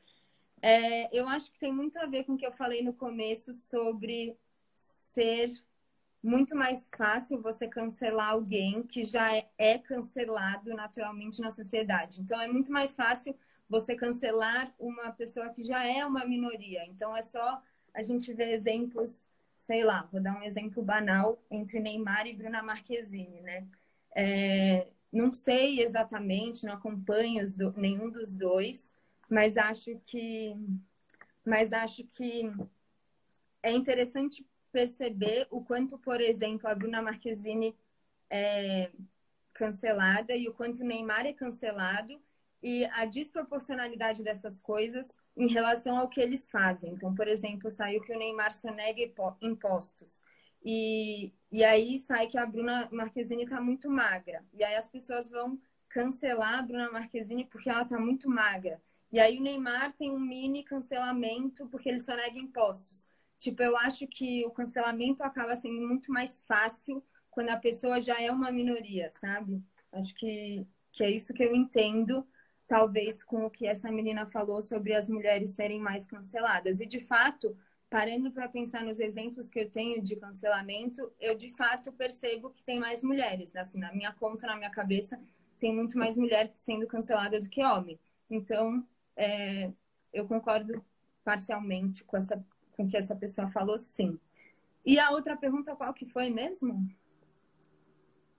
[0.62, 3.52] É, eu acho que tem muito a ver com o que eu falei no começo
[3.52, 4.36] sobre
[5.12, 5.50] ser
[6.22, 12.20] muito mais fácil você cancelar alguém que já é cancelado naturalmente na sociedade.
[12.20, 13.36] Então, é muito mais fácil
[13.68, 16.84] você cancelar uma pessoa que já é uma minoria.
[16.86, 17.62] Então, é só
[17.94, 22.62] a gente ver exemplos, sei lá, vou dar um exemplo banal entre Neymar e Bruna
[22.62, 23.66] Marquezine, né?
[24.14, 28.96] É, não sei exatamente, não acompanho do, nenhum dos dois,
[29.28, 30.54] mas acho que,
[31.44, 32.50] mas acho que
[33.62, 37.74] é interessante perceber o quanto, por exemplo, a Bruna Marquezine
[38.30, 38.90] é
[39.54, 42.20] cancelada e o quanto o Neymar é cancelado
[42.62, 46.92] e a desproporcionalidade dessas coisas em relação ao que eles fazem.
[46.92, 49.00] Então, por exemplo, saiu que o Neymar sonega
[49.40, 50.22] impostos.
[50.64, 54.44] E, e aí sai que a Bruna Marquezine está muito magra.
[54.52, 58.80] E aí as pessoas vão cancelar a Bruna Marquezine porque ela está muito magra.
[59.10, 63.08] E aí o Neymar tem um mini cancelamento porque ele sonega impostos.
[63.38, 68.20] Tipo, eu acho que o cancelamento acaba sendo muito mais fácil quando a pessoa já
[68.20, 69.62] é uma minoria, sabe?
[69.92, 72.26] Acho que, que é isso que eu entendo,
[72.66, 76.80] talvez, com o que essa menina falou sobre as mulheres serem mais canceladas.
[76.80, 77.56] E, de fato,
[77.88, 82.64] parando para pensar nos exemplos que eu tenho de cancelamento, eu, de fato, percebo que
[82.64, 83.54] tem mais mulheres.
[83.54, 85.18] Assim, na minha conta, na minha cabeça,
[85.58, 87.98] tem muito mais mulher sendo cancelada do que homem.
[88.28, 88.84] Então,
[89.16, 89.70] é,
[90.12, 90.84] eu concordo
[91.24, 92.44] parcialmente com essa
[92.78, 94.16] com que essa pessoa falou sim.
[94.86, 96.88] E a outra pergunta qual que foi mesmo?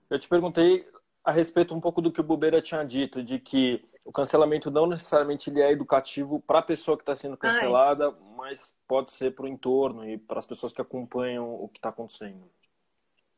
[0.08, 0.88] Eu te perguntei
[1.22, 4.86] a respeito um pouco do que o Bubeira tinha dito, de que o cancelamento não
[4.86, 8.34] necessariamente ele é educativo para a pessoa que está sendo cancelada, Ai.
[8.34, 11.90] mas pode ser para o entorno e para as pessoas que acompanham o que está
[11.90, 12.50] acontecendo.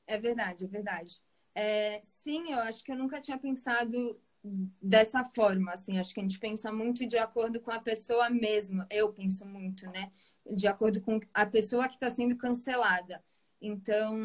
[0.06, 1.20] É verdade, é verdade.
[1.54, 4.18] É, sim, eu acho que eu nunca tinha pensado
[4.80, 8.86] dessa forma, assim, acho que a gente pensa muito de acordo com a pessoa mesma.
[8.90, 10.10] Eu penso muito, né?
[10.50, 13.22] De acordo com a pessoa que está sendo cancelada.
[13.60, 14.16] Então,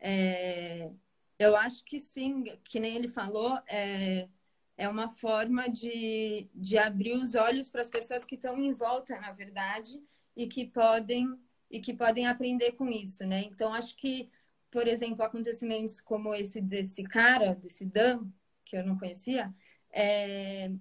[0.00, 0.90] é,
[1.38, 4.28] eu acho que sim, que nem ele falou, é,
[4.76, 9.20] é uma forma de, de abrir os olhos para as pessoas que estão em volta,
[9.20, 10.02] na verdade,
[10.36, 11.38] e que podem
[11.70, 13.42] e que podem aprender com isso, né?
[13.44, 14.28] Então, acho que,
[14.70, 18.26] por exemplo, acontecimentos como esse desse cara, desse Dan,
[18.64, 19.54] que eu não conhecia,
[19.92, 20.72] é,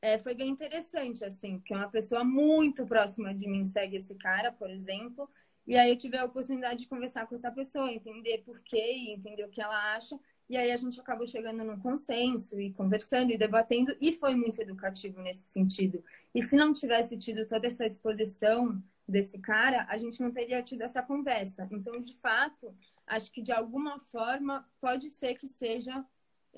[0.00, 4.52] é, foi bem interessante, assim, porque uma pessoa muito próxima de mim segue esse cara,
[4.52, 5.28] por exemplo,
[5.66, 9.44] e aí eu tive a oportunidade de conversar com essa pessoa, entender por quê, entender
[9.44, 13.38] o que ela acha, e aí a gente acabou chegando num consenso e conversando e
[13.38, 16.02] debatendo, e foi muito educativo nesse sentido.
[16.34, 20.82] E se não tivesse tido toda essa exposição desse cara, a gente não teria tido
[20.82, 21.68] essa conversa.
[21.70, 22.74] Então, de fato,
[23.06, 26.04] acho que de alguma forma pode ser que seja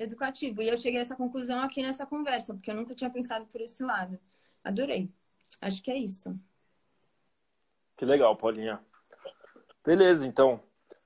[0.03, 0.63] educativo.
[0.63, 3.61] E eu cheguei a essa conclusão aqui nessa conversa, porque eu nunca tinha pensado por
[3.61, 4.19] esse lado.
[4.65, 5.11] Adorei.
[5.61, 6.39] Acho que é isso.
[7.97, 8.81] Que legal, Paulinha.
[9.85, 10.61] Beleza, então.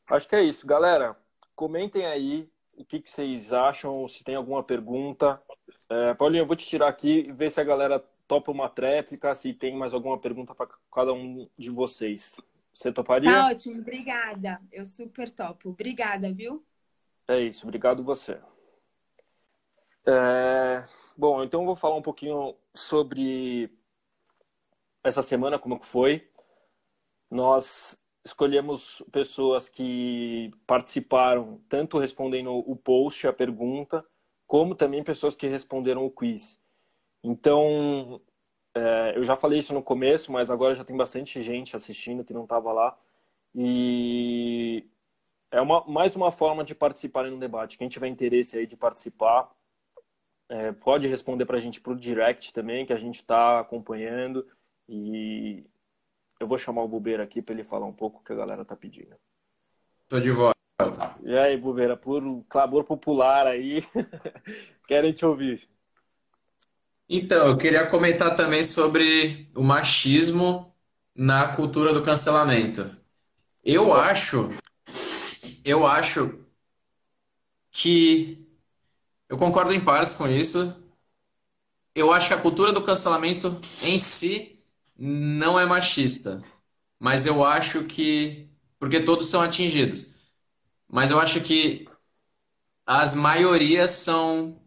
[0.07, 0.67] Acho que é isso.
[0.67, 1.17] Galera,
[1.57, 5.43] comentem aí o que, que vocês acham, se tem alguma pergunta.
[5.89, 9.35] É, Paulinha, eu vou te tirar aqui e ver se a galera topa uma tréplica,
[9.35, 12.41] se tem mais alguma pergunta para cada um de vocês.
[12.73, 13.31] Você toparia?
[13.31, 14.61] Tá ótimo, obrigada.
[14.73, 15.71] Eu super topo.
[15.71, 16.65] Obrigada, viu?
[17.29, 18.39] É isso, obrigado você.
[20.07, 20.85] É...
[21.17, 23.71] Bom, então eu vou falar um pouquinho sobre
[25.03, 26.29] essa semana, como que foi.
[27.31, 34.05] Nós escolhemos pessoas que participaram, tanto respondendo o post, a pergunta,
[34.47, 36.61] como também pessoas que responderam o quiz.
[37.23, 38.21] Então,
[38.75, 42.35] é, eu já falei isso no começo, mas agora já tem bastante gente assistindo que
[42.35, 42.99] não estava lá.
[43.55, 44.87] E
[45.53, 47.79] é uma, mais uma forma de participar no debate.
[47.79, 49.51] Quem tiver interesse aí de participar,
[50.49, 54.47] é, pode responder para a gente por direct também, que a gente está acompanhando.
[54.89, 55.65] E
[56.39, 58.63] eu vou chamar o Bubeira aqui para ele falar um pouco o que a galera
[58.63, 59.17] está pedindo.
[60.09, 60.55] Tô de volta.
[61.23, 63.83] E aí, Bubeira, por clamor popular aí,
[64.87, 65.69] querem te ouvir.
[67.09, 70.75] Então, eu queria comentar também sobre o machismo
[71.15, 72.91] na cultura do cancelamento.
[73.63, 74.51] Eu acho,
[75.65, 76.39] eu acho
[77.71, 78.44] que
[79.29, 80.75] eu concordo em partes com isso.
[81.95, 84.59] Eu acho que a cultura do cancelamento em si
[84.97, 86.43] não é machista.
[86.99, 88.49] Mas eu acho que.
[88.79, 90.15] Porque todos são atingidos.
[90.89, 91.89] Mas eu acho que
[92.87, 94.61] as maiorias são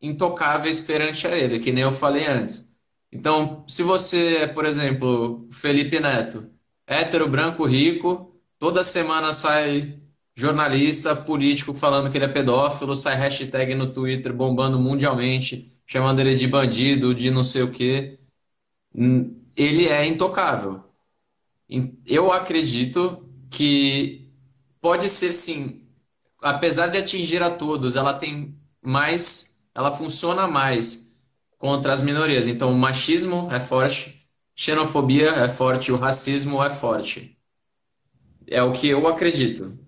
[0.00, 2.76] intocáveis perante a ele, que nem eu falei antes.
[3.12, 6.50] Então, se você é, por exemplo, Felipe Neto,
[6.86, 9.99] hétero, branco, rico, toda semana sai
[10.34, 16.34] jornalista, político falando que ele é pedófilo, sai hashtag no Twitter bombando mundialmente, chamando ele
[16.34, 18.18] de bandido, de não sei o quê.
[18.94, 20.82] Hum, ele é intocável.
[22.06, 24.28] Eu acredito que
[24.80, 25.86] pode ser sim,
[26.40, 31.14] apesar de atingir a todos, ela tem mais, ela funciona mais
[31.58, 32.46] contra as minorias.
[32.46, 37.36] Então, o machismo é forte, xenofobia é forte, o racismo é forte.
[38.46, 39.78] É o que eu acredito.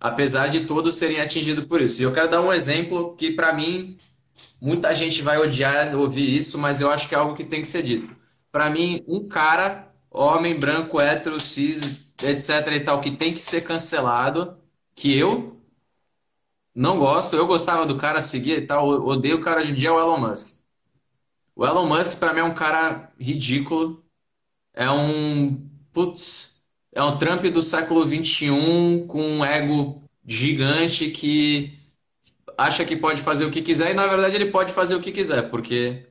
[0.00, 2.00] Apesar de todos serem atingidos por isso.
[2.00, 3.96] E eu quero dar um exemplo que, para mim,
[4.60, 7.68] muita gente vai odiar ouvir isso, mas eu acho que é algo que tem que
[7.68, 8.14] ser dito.
[8.52, 13.62] Para mim, um cara, homem, branco, hétero, cis, etc e tal, que tem que ser
[13.62, 14.58] cancelado,
[14.94, 15.60] que eu
[16.74, 19.92] não gosto, eu gostava do cara seguir e tal, odeio o cara em dia é
[19.92, 20.60] o Elon Musk.
[21.54, 24.04] O Elon Musk para mim é um cara ridículo,
[24.74, 26.55] é um putz,
[26.96, 31.78] é um Trump do século 21 com um ego gigante que
[32.56, 35.12] acha que pode fazer o que quiser e na verdade ele pode fazer o que
[35.12, 36.06] quiser, porque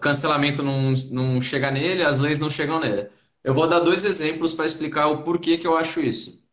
[0.00, 3.08] cancelamento não, não chega nele, as leis não chegam nele.
[3.42, 6.48] Eu vou dar dois exemplos para explicar o porquê que eu acho isso.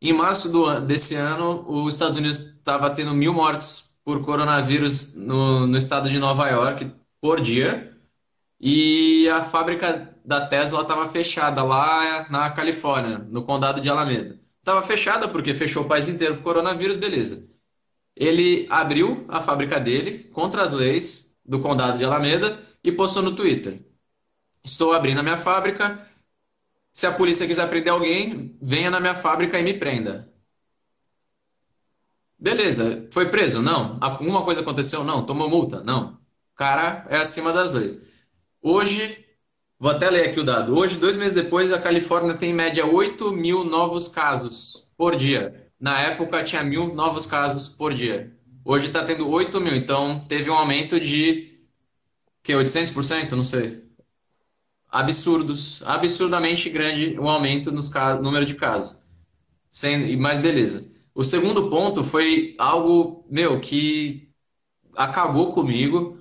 [0.00, 5.66] Em março do, desse ano, os Estados Unidos estava tendo mil mortes por coronavírus no,
[5.66, 7.94] no estado de Nova York por dia.
[8.60, 14.38] E a fábrica da Tesla estava fechada lá na Califórnia, no condado de Alameda.
[14.58, 17.48] Estava fechada porque fechou o país inteiro por coronavírus, beleza.
[18.16, 23.34] Ele abriu a fábrica dele contra as leis do condado de Alameda e postou no
[23.34, 23.80] Twitter.
[24.64, 26.06] Estou abrindo a minha fábrica.
[26.92, 30.32] Se a polícia quiser prender alguém, venha na minha fábrica e me prenda.
[32.38, 33.62] Beleza, foi preso?
[33.62, 33.98] Não.
[34.00, 35.04] Alguma coisa aconteceu?
[35.04, 35.24] Não.
[35.24, 35.80] Tomou multa?
[35.82, 36.14] Não.
[36.52, 38.07] O cara é acima das leis.
[38.62, 39.24] Hoje,
[39.78, 40.76] vou até ler aqui o dado.
[40.76, 45.70] Hoje, dois meses depois, a Califórnia tem em média 8 mil novos casos por dia.
[45.80, 48.36] Na época, tinha mil novos casos por dia.
[48.64, 51.58] Hoje está tendo 8 mil, então teve um aumento de
[52.42, 53.32] que 800%?
[53.32, 53.88] Não sei
[54.90, 57.80] absurdos, absurdamente grande o aumento no
[58.22, 59.06] número de casos.
[59.70, 60.90] Sem, mas beleza.
[61.14, 64.30] O segundo ponto foi algo, meu, que
[64.96, 66.17] acabou comigo,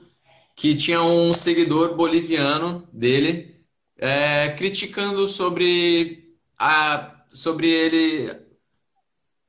[0.58, 3.64] que tinha um seguidor boliviano dele
[3.96, 8.48] é, criticando sobre a, sobre ele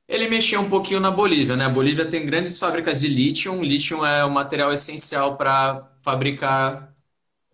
[0.07, 1.65] ele mexia um pouquinho na Bolívia, né?
[1.65, 3.61] A Bolívia tem grandes fábricas de lítio.
[3.63, 6.95] Lítio é o material essencial para fabricar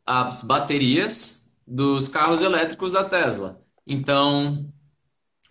[0.05, 3.61] as baterias dos carros elétricos da Tesla.
[3.85, 4.71] Então,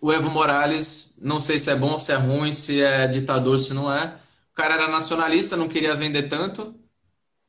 [0.01, 3.73] o Evo Morales, não sei se é bom, se é ruim, se é ditador, se
[3.73, 4.19] não é.
[4.51, 6.75] O cara era nacionalista, não queria vender tanto.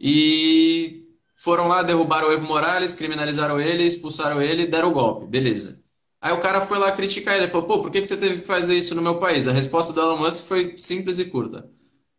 [0.01, 5.27] E foram lá, derrubaram o Evo Morales, criminalizaram ele, expulsaram ele e deram o golpe.
[5.27, 5.85] Beleza.
[6.21, 7.49] Aí o cara foi lá criticar ele.
[7.49, 9.47] Falou, pô, por que você teve que fazer isso no meu país?
[9.47, 11.71] A resposta do Elon Musk foi simples e curta.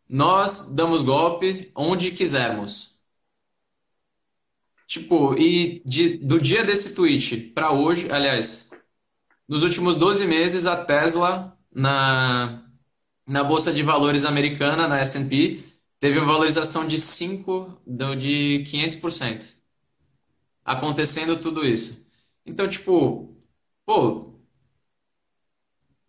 [0.07, 2.97] Nós damos golpe onde quisermos.
[4.87, 8.69] Tipo, e de, do dia desse tweet para hoje, aliás,
[9.47, 12.63] nos últimos 12 meses, a Tesla na,
[13.27, 15.63] na Bolsa de Valores americana, na S&P,
[15.99, 17.81] teve uma valorização de 5,
[18.17, 19.57] de 500%.
[20.65, 22.11] Acontecendo tudo isso.
[22.45, 23.35] Então, tipo,
[23.85, 24.33] pô,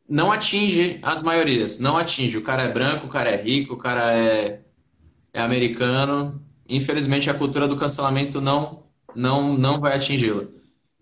[0.09, 2.38] não atinge as maiorias, não atinge.
[2.38, 4.64] O cara é branco, o cara é rico, o cara é,
[5.33, 10.48] é americano, infelizmente a cultura do cancelamento não não não vai atingi-la.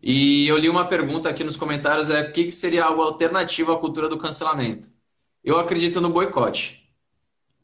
[0.02, 3.72] E eu li uma pergunta aqui nos comentários é o que, que seria algo alternativo
[3.72, 4.88] à cultura do cancelamento?
[5.44, 6.85] Eu acredito no boicote.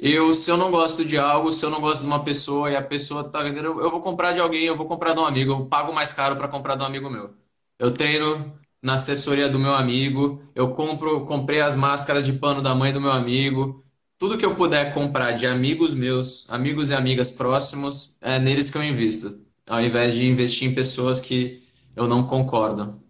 [0.05, 2.75] Eu, se eu não gosto de algo, se eu não gosto de uma pessoa e
[2.75, 5.53] a pessoa tá vendendo, eu vou comprar de alguém, eu vou comprar de um amigo,
[5.53, 7.37] eu pago mais caro para comprar de um amigo meu.
[7.79, 8.53] Eu treino
[8.83, 13.01] na assessoria do meu amigo, eu compro, comprei as máscaras de pano da mãe do
[13.01, 13.85] meu amigo,
[14.19, 18.79] tudo que eu puder comprar de amigos meus, amigos e amigas próximos, é neles que
[18.79, 21.63] eu invisto, ao invés de investir em pessoas que
[21.95, 23.01] eu não concordo.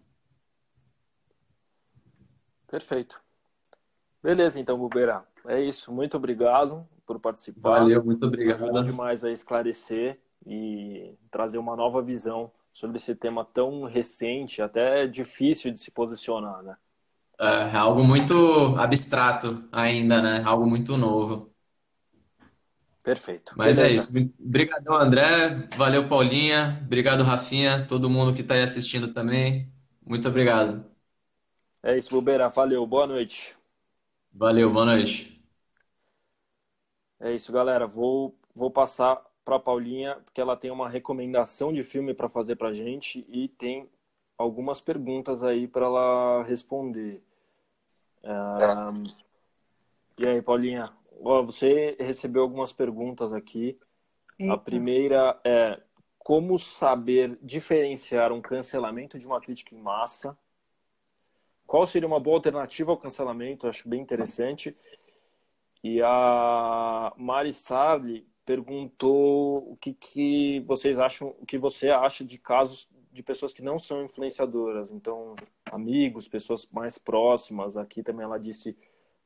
[2.67, 3.19] Perfeito.
[4.23, 5.25] Beleza, então, Bubeira.
[5.47, 5.93] É isso.
[5.93, 7.81] Muito obrigado por participar.
[7.81, 8.61] Valeu, muito obrigado.
[8.61, 15.07] Bom demais a esclarecer e trazer uma nova visão sobre esse tema tão recente, até
[15.07, 16.77] difícil de se posicionar, né?
[17.39, 20.43] É, é algo muito abstrato ainda, né?
[20.45, 21.53] Algo muito novo.
[23.03, 23.53] Perfeito.
[23.57, 24.11] Mas é Beleza.
[24.17, 24.33] é isso.
[24.39, 25.69] Obrigado, André.
[25.77, 26.81] Valeu, Paulinha.
[26.85, 27.85] Obrigado, Rafinha.
[27.87, 29.69] Todo mundo que está aí assistindo também.
[30.07, 30.85] Muito obrigado.
[31.83, 32.49] É isso, Bubeira.
[32.49, 32.87] Valeu.
[32.87, 33.57] Boa noite.
[34.33, 35.42] Valeu, boa noite.
[37.23, 37.87] É isso, galera.
[37.87, 42.57] Vou, vou passar para a Paulinha, porque ela tem uma recomendação de filme para fazer
[42.57, 43.89] para gente e tem
[44.37, 47.23] algumas perguntas aí para ela responder.
[48.25, 49.05] Um,
[50.19, 50.93] e aí, Paulinha?
[51.21, 53.79] Você recebeu algumas perguntas aqui.
[54.39, 54.55] Eita.
[54.55, 55.81] A primeira é
[56.19, 60.37] como saber diferenciar um cancelamento de uma crítica em massa?
[61.67, 63.69] Qual seria uma boa alternativa ao cancelamento?
[63.69, 64.77] acho bem interessante.
[65.83, 72.39] E a Mari Sarli perguntou o que, que vocês acham, o que você acha de
[72.39, 75.37] casos de pessoas que não são influenciadoras, então
[75.71, 77.77] amigos, pessoas mais próximas.
[77.77, 78.77] Aqui também ela disse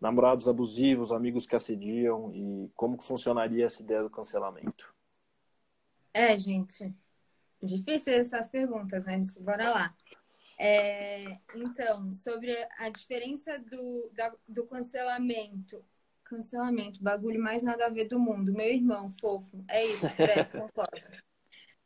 [0.00, 4.92] namorados abusivos, amigos que assediam e como que funcionaria essa ideia do cancelamento?
[6.12, 6.92] É, gente,
[7.62, 9.96] difícil essas perguntas, mas bora lá.
[10.58, 15.84] É, então, sobre a diferença do, da, do cancelamento.
[16.28, 18.52] Cancelamento, bagulho mais nada a ver do mundo.
[18.52, 19.64] Meu irmão, fofo.
[19.68, 21.00] É isso, Fred, concordo.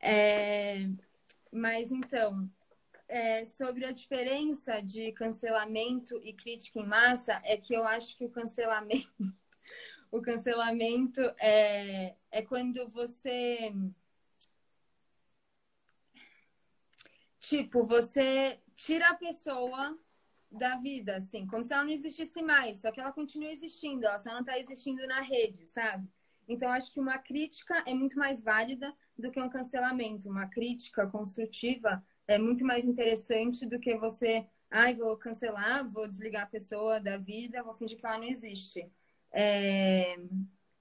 [0.01, 0.89] É,
[1.53, 2.51] mas então,
[3.07, 8.25] é, sobre a diferença de cancelamento e crítica em massa, é que eu acho que
[8.25, 9.13] o cancelamento,
[10.11, 13.73] o cancelamento é, é quando você
[17.41, 19.99] tipo, você tira a pessoa
[20.51, 24.19] da vida, assim, como se ela não existisse mais, só que ela continua existindo, ela
[24.19, 26.09] só não está existindo na rede, sabe?
[26.49, 30.29] Então, acho que uma crítica é muito mais válida do que um cancelamento.
[30.29, 36.43] Uma crítica construtiva é muito mais interessante do que você, ai, vou cancelar, vou desligar
[36.43, 38.91] a pessoa da vida, vou fingir que ela não existe.
[39.31, 40.17] É...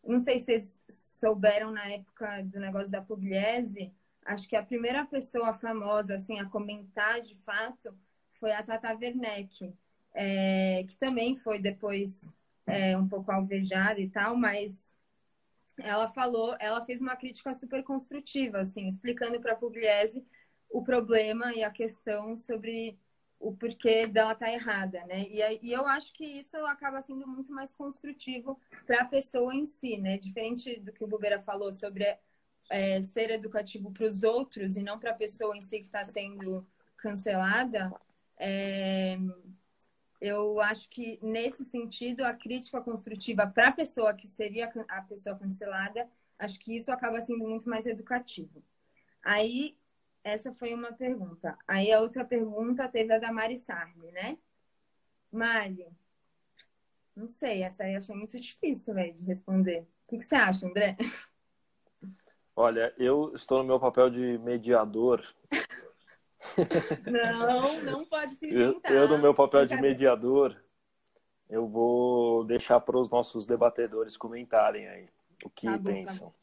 [0.04, 3.94] Não sei se vocês souberam na época do negócio da Pugliese,
[4.26, 7.96] acho que a primeira pessoa famosa assim a comentar de fato
[8.40, 9.74] foi a Tata Werneck,
[10.14, 10.84] é...
[10.88, 14.96] que também foi depois é, um pouco alvejada e tal, mas
[15.78, 20.26] ela falou, ela fez uma crítica super construtiva, assim, explicando para a Pugliese
[20.70, 22.98] o problema e a questão sobre
[23.40, 25.26] o porquê dela tá errada, né?
[25.30, 29.66] E, e, eu acho que isso acaba sendo muito mais construtivo para a pessoa em
[29.66, 30.18] si, né?
[30.18, 32.06] Diferente do que o Bubeira falou sobre
[32.70, 36.04] é, ser educativo para os outros e não para a pessoa em si que está
[36.04, 36.68] sendo
[36.98, 37.92] cancelada,
[38.40, 39.18] é,
[40.22, 45.38] eu acho que nesse sentido a crítica construtiva para a pessoa que seria a pessoa
[45.38, 48.64] cancelada, acho que isso acaba sendo muito mais educativo.
[49.22, 49.78] Aí
[50.24, 51.58] essa foi uma pergunta.
[51.68, 54.38] Aí a outra pergunta teve a da Mari Sarli, né?
[55.32, 55.86] Mari,
[57.16, 59.82] não sei, essa aí eu achei muito difícil, velho, de responder.
[59.82, 60.96] O que, que você acha, André?
[62.56, 65.24] Olha, eu estou no meu papel de mediador.
[67.06, 68.92] Não, não pode se inventar.
[68.92, 70.56] Eu, eu no meu papel de mediador,
[71.50, 75.10] eu vou deixar para os nossos debatedores comentarem aí
[75.44, 76.34] o que tá bom, pensam.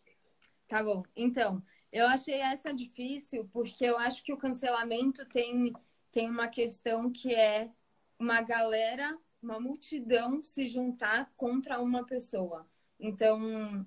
[0.69, 0.95] Tá bom.
[0.95, 1.03] tá bom.
[1.15, 5.73] Então, eu achei essa difícil porque eu acho que o cancelamento tem,
[6.13, 7.71] tem uma questão que é
[8.19, 12.67] uma galera, uma multidão se juntar contra uma pessoa.
[12.99, 13.87] Então,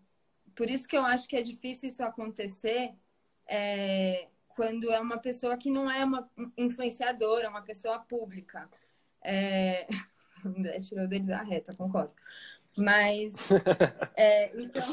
[0.55, 2.93] por isso que eu acho que é difícil isso acontecer
[3.47, 4.27] é,
[4.59, 8.69] quando é uma pessoa que não é uma influenciadora, é uma pessoa pública.
[9.23, 9.87] É...
[10.43, 12.13] André tirou dele da reta, concordo.
[12.75, 13.33] Mas,
[14.17, 14.83] é, então,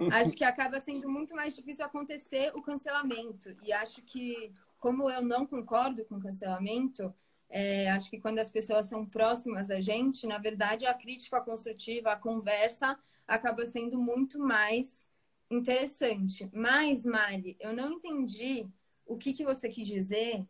[0.10, 3.54] acho que acaba sendo muito mais difícil acontecer o cancelamento.
[3.62, 7.14] E acho que, como eu não concordo com cancelamento,
[7.50, 12.12] é, acho que quando as pessoas são próximas a gente, na verdade, a crítica construtiva,
[12.12, 12.98] a conversa,
[13.28, 15.05] acaba sendo muito mais
[15.50, 16.48] interessante.
[16.52, 18.66] Mas, Mari, eu não entendi
[19.06, 20.44] o que, que você quis dizer,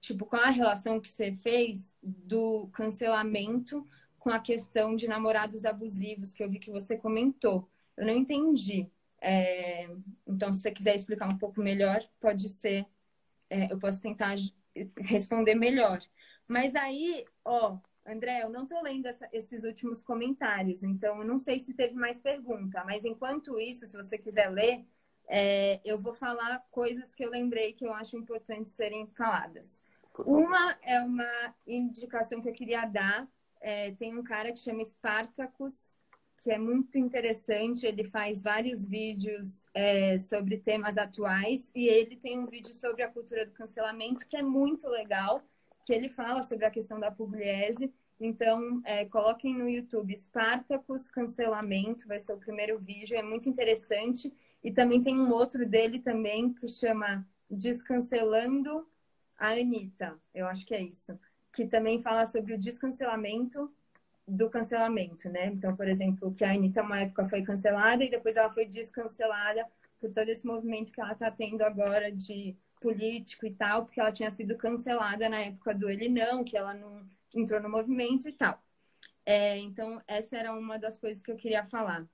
[0.00, 3.86] tipo, qual a relação que você fez do cancelamento
[4.18, 7.68] com a questão de namorados abusivos, que eu vi que você comentou.
[7.96, 8.90] Eu não entendi.
[9.20, 9.88] É,
[10.26, 12.86] então, se você quiser explicar um pouco melhor, pode ser.
[13.50, 14.36] É, eu posso tentar
[14.98, 16.00] responder melhor.
[16.46, 17.78] Mas aí, ó,
[18.08, 21.94] André, eu não tô lendo essa, esses últimos comentários, então eu não sei se teve
[21.94, 22.82] mais pergunta.
[22.84, 24.86] Mas enquanto isso, se você quiser ler,
[25.28, 29.84] é, eu vou falar coisas que eu lembrei que eu acho importantes serem faladas.
[30.26, 33.28] Uma é uma indicação que eu queria dar.
[33.60, 35.96] É, tem um cara que chama Spartacus,
[36.40, 37.86] que é muito interessante.
[37.86, 43.08] Ele faz vários vídeos é, sobre temas atuais e ele tem um vídeo sobre a
[43.08, 45.42] cultura do cancelamento que é muito legal,
[45.88, 47.90] que ele fala sobre a questão da pugliese.
[48.20, 54.30] Então, é, coloquem no YouTube Spartacus Cancelamento, vai ser o primeiro vídeo, é muito interessante.
[54.62, 58.86] E também tem um outro dele também que chama Descancelando
[59.38, 61.18] a Anitta, eu acho que é isso,
[61.54, 63.72] que também fala sobre o descancelamento
[64.26, 65.46] do cancelamento, né?
[65.46, 69.64] Então, por exemplo, que a Anitta uma época foi cancelada e depois ela foi descancelada
[69.98, 74.12] por todo esse movimento que ela está tendo agora de político e tal, porque ela
[74.12, 78.32] tinha sido cancelada na época do Ele Não, que ela não entrou no movimento e
[78.32, 78.62] tal.
[79.24, 82.08] É, então, essa era uma das coisas que eu queria falar.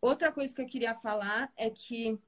[0.00, 2.18] Outra coisa que eu queria falar é que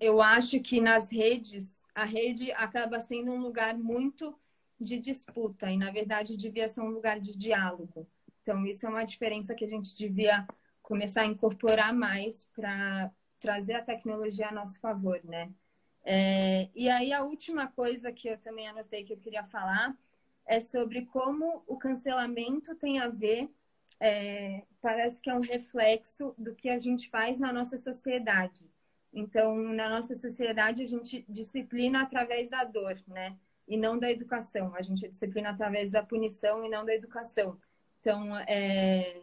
[0.00, 4.38] eu acho que nas redes, a rede acaba sendo um lugar muito
[4.80, 8.08] de disputa e, na verdade, devia ser um lugar de diálogo.
[8.42, 10.46] Então, isso é uma diferença que a gente devia
[10.82, 15.50] começar a incorporar mais para trazer a tecnologia a nosso favor, né?
[16.04, 19.96] É, e aí, a última coisa que eu também anotei que eu queria falar
[20.46, 23.48] é sobre como o cancelamento tem a ver,
[24.00, 28.64] é, parece que é um reflexo do que a gente faz na nossa sociedade.
[29.12, 33.36] Então, na nossa sociedade, a gente disciplina através da dor, né?
[33.68, 34.74] E não da educação.
[34.74, 37.58] A gente disciplina através da punição e não da educação.
[38.00, 39.22] Então, é,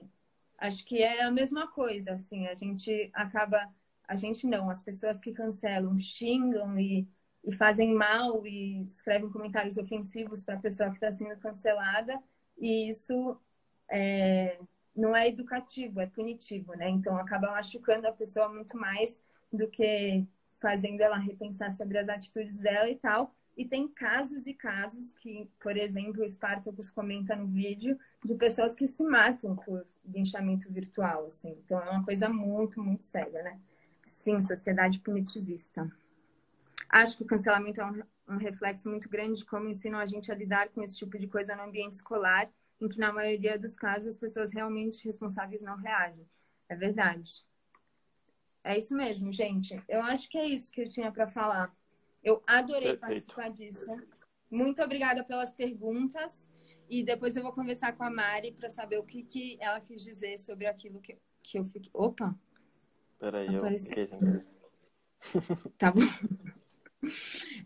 [0.58, 2.48] acho que é a mesma coisa, assim.
[2.48, 3.74] A gente acaba...
[4.08, 7.08] A gente não, as pessoas que cancelam xingam e
[7.48, 12.22] e fazem mal e escrevem comentários ofensivos para a pessoa que está sendo cancelada
[12.58, 13.40] e isso
[13.90, 14.60] é,
[14.94, 16.90] não é educativo, é punitivo, né?
[16.90, 20.26] Então acaba machucando a pessoa muito mais do que
[20.60, 23.34] fazendo ela repensar sobre as atitudes dela e tal.
[23.56, 28.76] E tem casos e casos que, por exemplo, o Spartacus comenta no vídeo de pessoas
[28.76, 31.58] que se matam por linchamento virtual, assim.
[31.64, 33.60] Então é uma coisa muito, muito séria, né?
[34.08, 35.92] Sim, sociedade punitivista.
[36.90, 40.32] Acho que o cancelamento é um, um reflexo muito grande de como ensinam a gente
[40.32, 42.50] a lidar com esse tipo de coisa no ambiente escolar,
[42.80, 46.26] em que na maioria dos casos as pessoas realmente responsáveis não reagem.
[46.70, 47.46] É verdade.
[48.64, 49.82] É isso mesmo, gente.
[49.90, 51.76] Eu acho que é isso que eu tinha para falar.
[52.24, 53.36] Eu adorei Perfeito.
[53.36, 53.92] participar disso.
[54.50, 56.50] Muito obrigada pelas perguntas.
[56.90, 60.02] E depois eu vou conversar com a Mari para saber o que, que ela quis
[60.02, 61.92] dizer sobre aquilo que, que eu fiquei.
[61.94, 62.34] Opa!
[63.20, 64.20] Peraí, eu fiquei sem
[65.78, 66.02] Tá bom.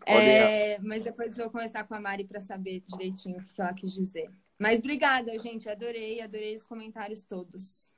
[0.06, 3.92] É, mas depois vou conversar com a Mari para saber direitinho o que ela quis
[3.92, 4.30] dizer.
[4.58, 5.68] Mas obrigada, gente.
[5.68, 7.94] Adorei, adorei os comentários todos.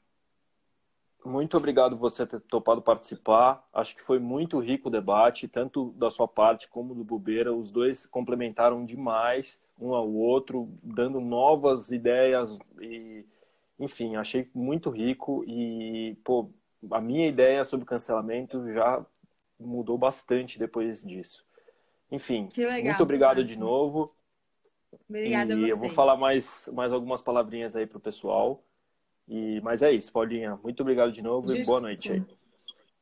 [1.24, 3.66] Muito obrigado você ter topado participar.
[3.72, 7.52] Acho que foi muito rico o debate, tanto da sua parte como do Bubeira.
[7.52, 13.24] Os dois complementaram demais um ao outro, dando novas ideias e,
[13.78, 16.50] enfim, achei muito rico e, pô,
[16.90, 19.04] a minha ideia sobre cancelamento já
[19.58, 21.44] mudou bastante depois disso.
[22.10, 24.14] Enfim, legal, muito obrigado de novo.
[25.08, 28.62] Obrigada e eu vou falar mais, mais algumas palavrinhas aí pro pessoal.
[29.26, 30.58] E, mas é isso, Paulinha.
[30.62, 31.62] Muito obrigado de novo Justo.
[31.62, 32.24] e boa noite aí.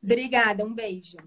[0.01, 1.17] Obrigada, um beijo.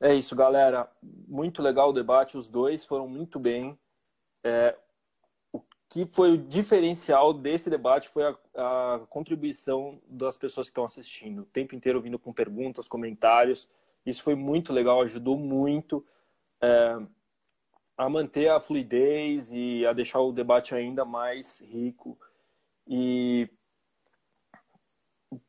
[0.00, 0.90] É isso, galera.
[1.02, 2.36] Muito legal o debate.
[2.36, 3.78] Os dois foram muito bem.
[4.42, 4.76] É,
[5.94, 11.42] que foi o diferencial desse debate foi a, a, contribuição das pessoas que estão assistindo,
[11.42, 13.70] o tempo inteiro vindo com perguntas, comentários.
[14.04, 16.04] Isso foi muito legal, ajudou muito
[16.60, 16.98] é,
[17.96, 22.18] a manter a fluidez e a deixar o debate ainda mais rico.
[22.88, 23.48] E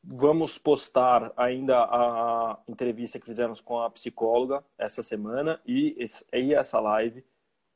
[0.04, 5.98] vamos postar ainda a entrevista que fizemos com a psicóloga essa semana e,
[6.32, 7.26] e essa live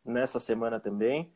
[0.06, 1.34] nessa semana também.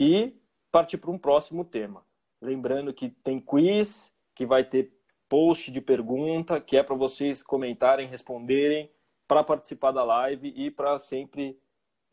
[0.00, 0.40] E
[0.70, 2.02] partir para um próximo tema.
[2.40, 4.92] Lembrando que tem quiz, que vai ter
[5.28, 8.90] post de pergunta, que é para vocês comentarem, responderem,
[9.28, 11.56] para participar da live e para sempre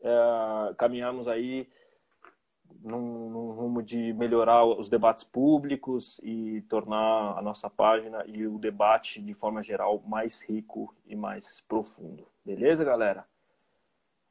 [0.00, 1.68] é, caminharmos aí
[2.80, 8.58] num, num, rumo de melhorar os debates públicos e tornar a nossa página e o
[8.58, 12.24] debate de forma geral mais rico e mais profundo.
[12.44, 13.26] Beleza, galera?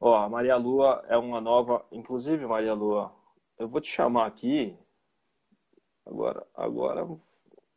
[0.00, 3.12] Ó, a Maria Lua é uma nova, inclusive Maria Lua,
[3.58, 4.78] eu vou te chamar aqui.
[6.06, 7.06] Agora, agora,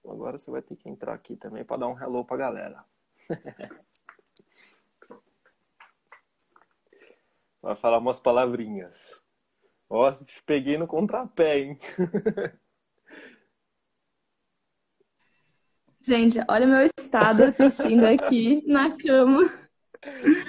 [0.05, 2.85] agora você vai ter que entrar aqui também para dar um hello para a galera.
[7.61, 9.21] vai falar umas palavrinhas.
[9.89, 10.13] Ó,
[10.45, 11.77] peguei no contrapé, hein?
[16.03, 19.53] Gente, olha o meu estado assistindo aqui na cama.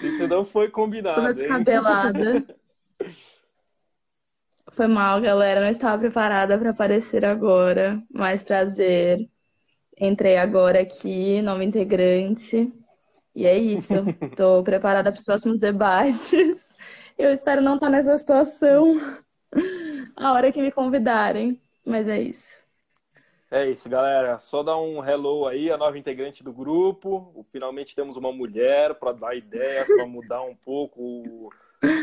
[0.02, 1.20] Isso não foi combinado.
[1.20, 2.46] Toda descabelada.
[4.72, 5.60] Foi mal, galera.
[5.60, 8.02] Não estava preparada para aparecer agora.
[8.10, 9.28] Mais prazer.
[10.00, 12.72] Entrei agora aqui, nova integrante.
[13.34, 13.92] E é isso.
[14.22, 16.32] Estou preparada para os próximos debates.
[17.18, 18.98] Eu espero não estar nessa situação
[20.16, 21.60] a hora que me convidarem.
[21.84, 22.62] Mas é isso.
[23.50, 24.38] É isso, galera.
[24.38, 27.44] Só dar um hello aí, a nova integrante do grupo.
[27.52, 31.52] Finalmente temos uma mulher para dar ideias, para mudar um pouco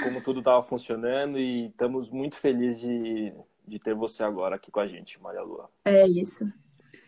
[0.04, 3.34] como tudo estava funcionando e estamos muito felizes de,
[3.68, 5.70] de ter você agora aqui com a gente, Maria Lua.
[5.86, 6.46] É isso.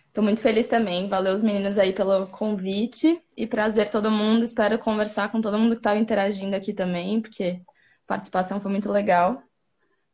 [0.08, 1.08] Estou muito feliz também.
[1.08, 4.44] Valeu os meninos aí pelo convite e prazer todo mundo.
[4.44, 7.62] Espero conversar com todo mundo que estava interagindo aqui também, porque
[8.06, 9.42] a participação foi muito legal.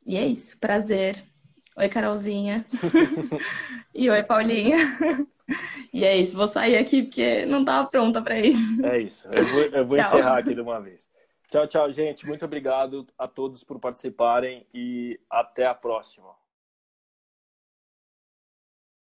[0.06, 1.22] E é isso, prazer.
[1.76, 2.66] Oi, Carolzinha.
[3.94, 4.78] e oi, Paulinha.
[5.94, 8.86] e é isso, vou sair aqui porque não estava pronta para isso.
[8.86, 11.10] É isso, eu vou, eu vou encerrar aqui de uma vez.
[11.50, 12.26] Tchau, tchau, gente.
[12.26, 16.36] Muito obrigado a todos por participarem e até a próxima.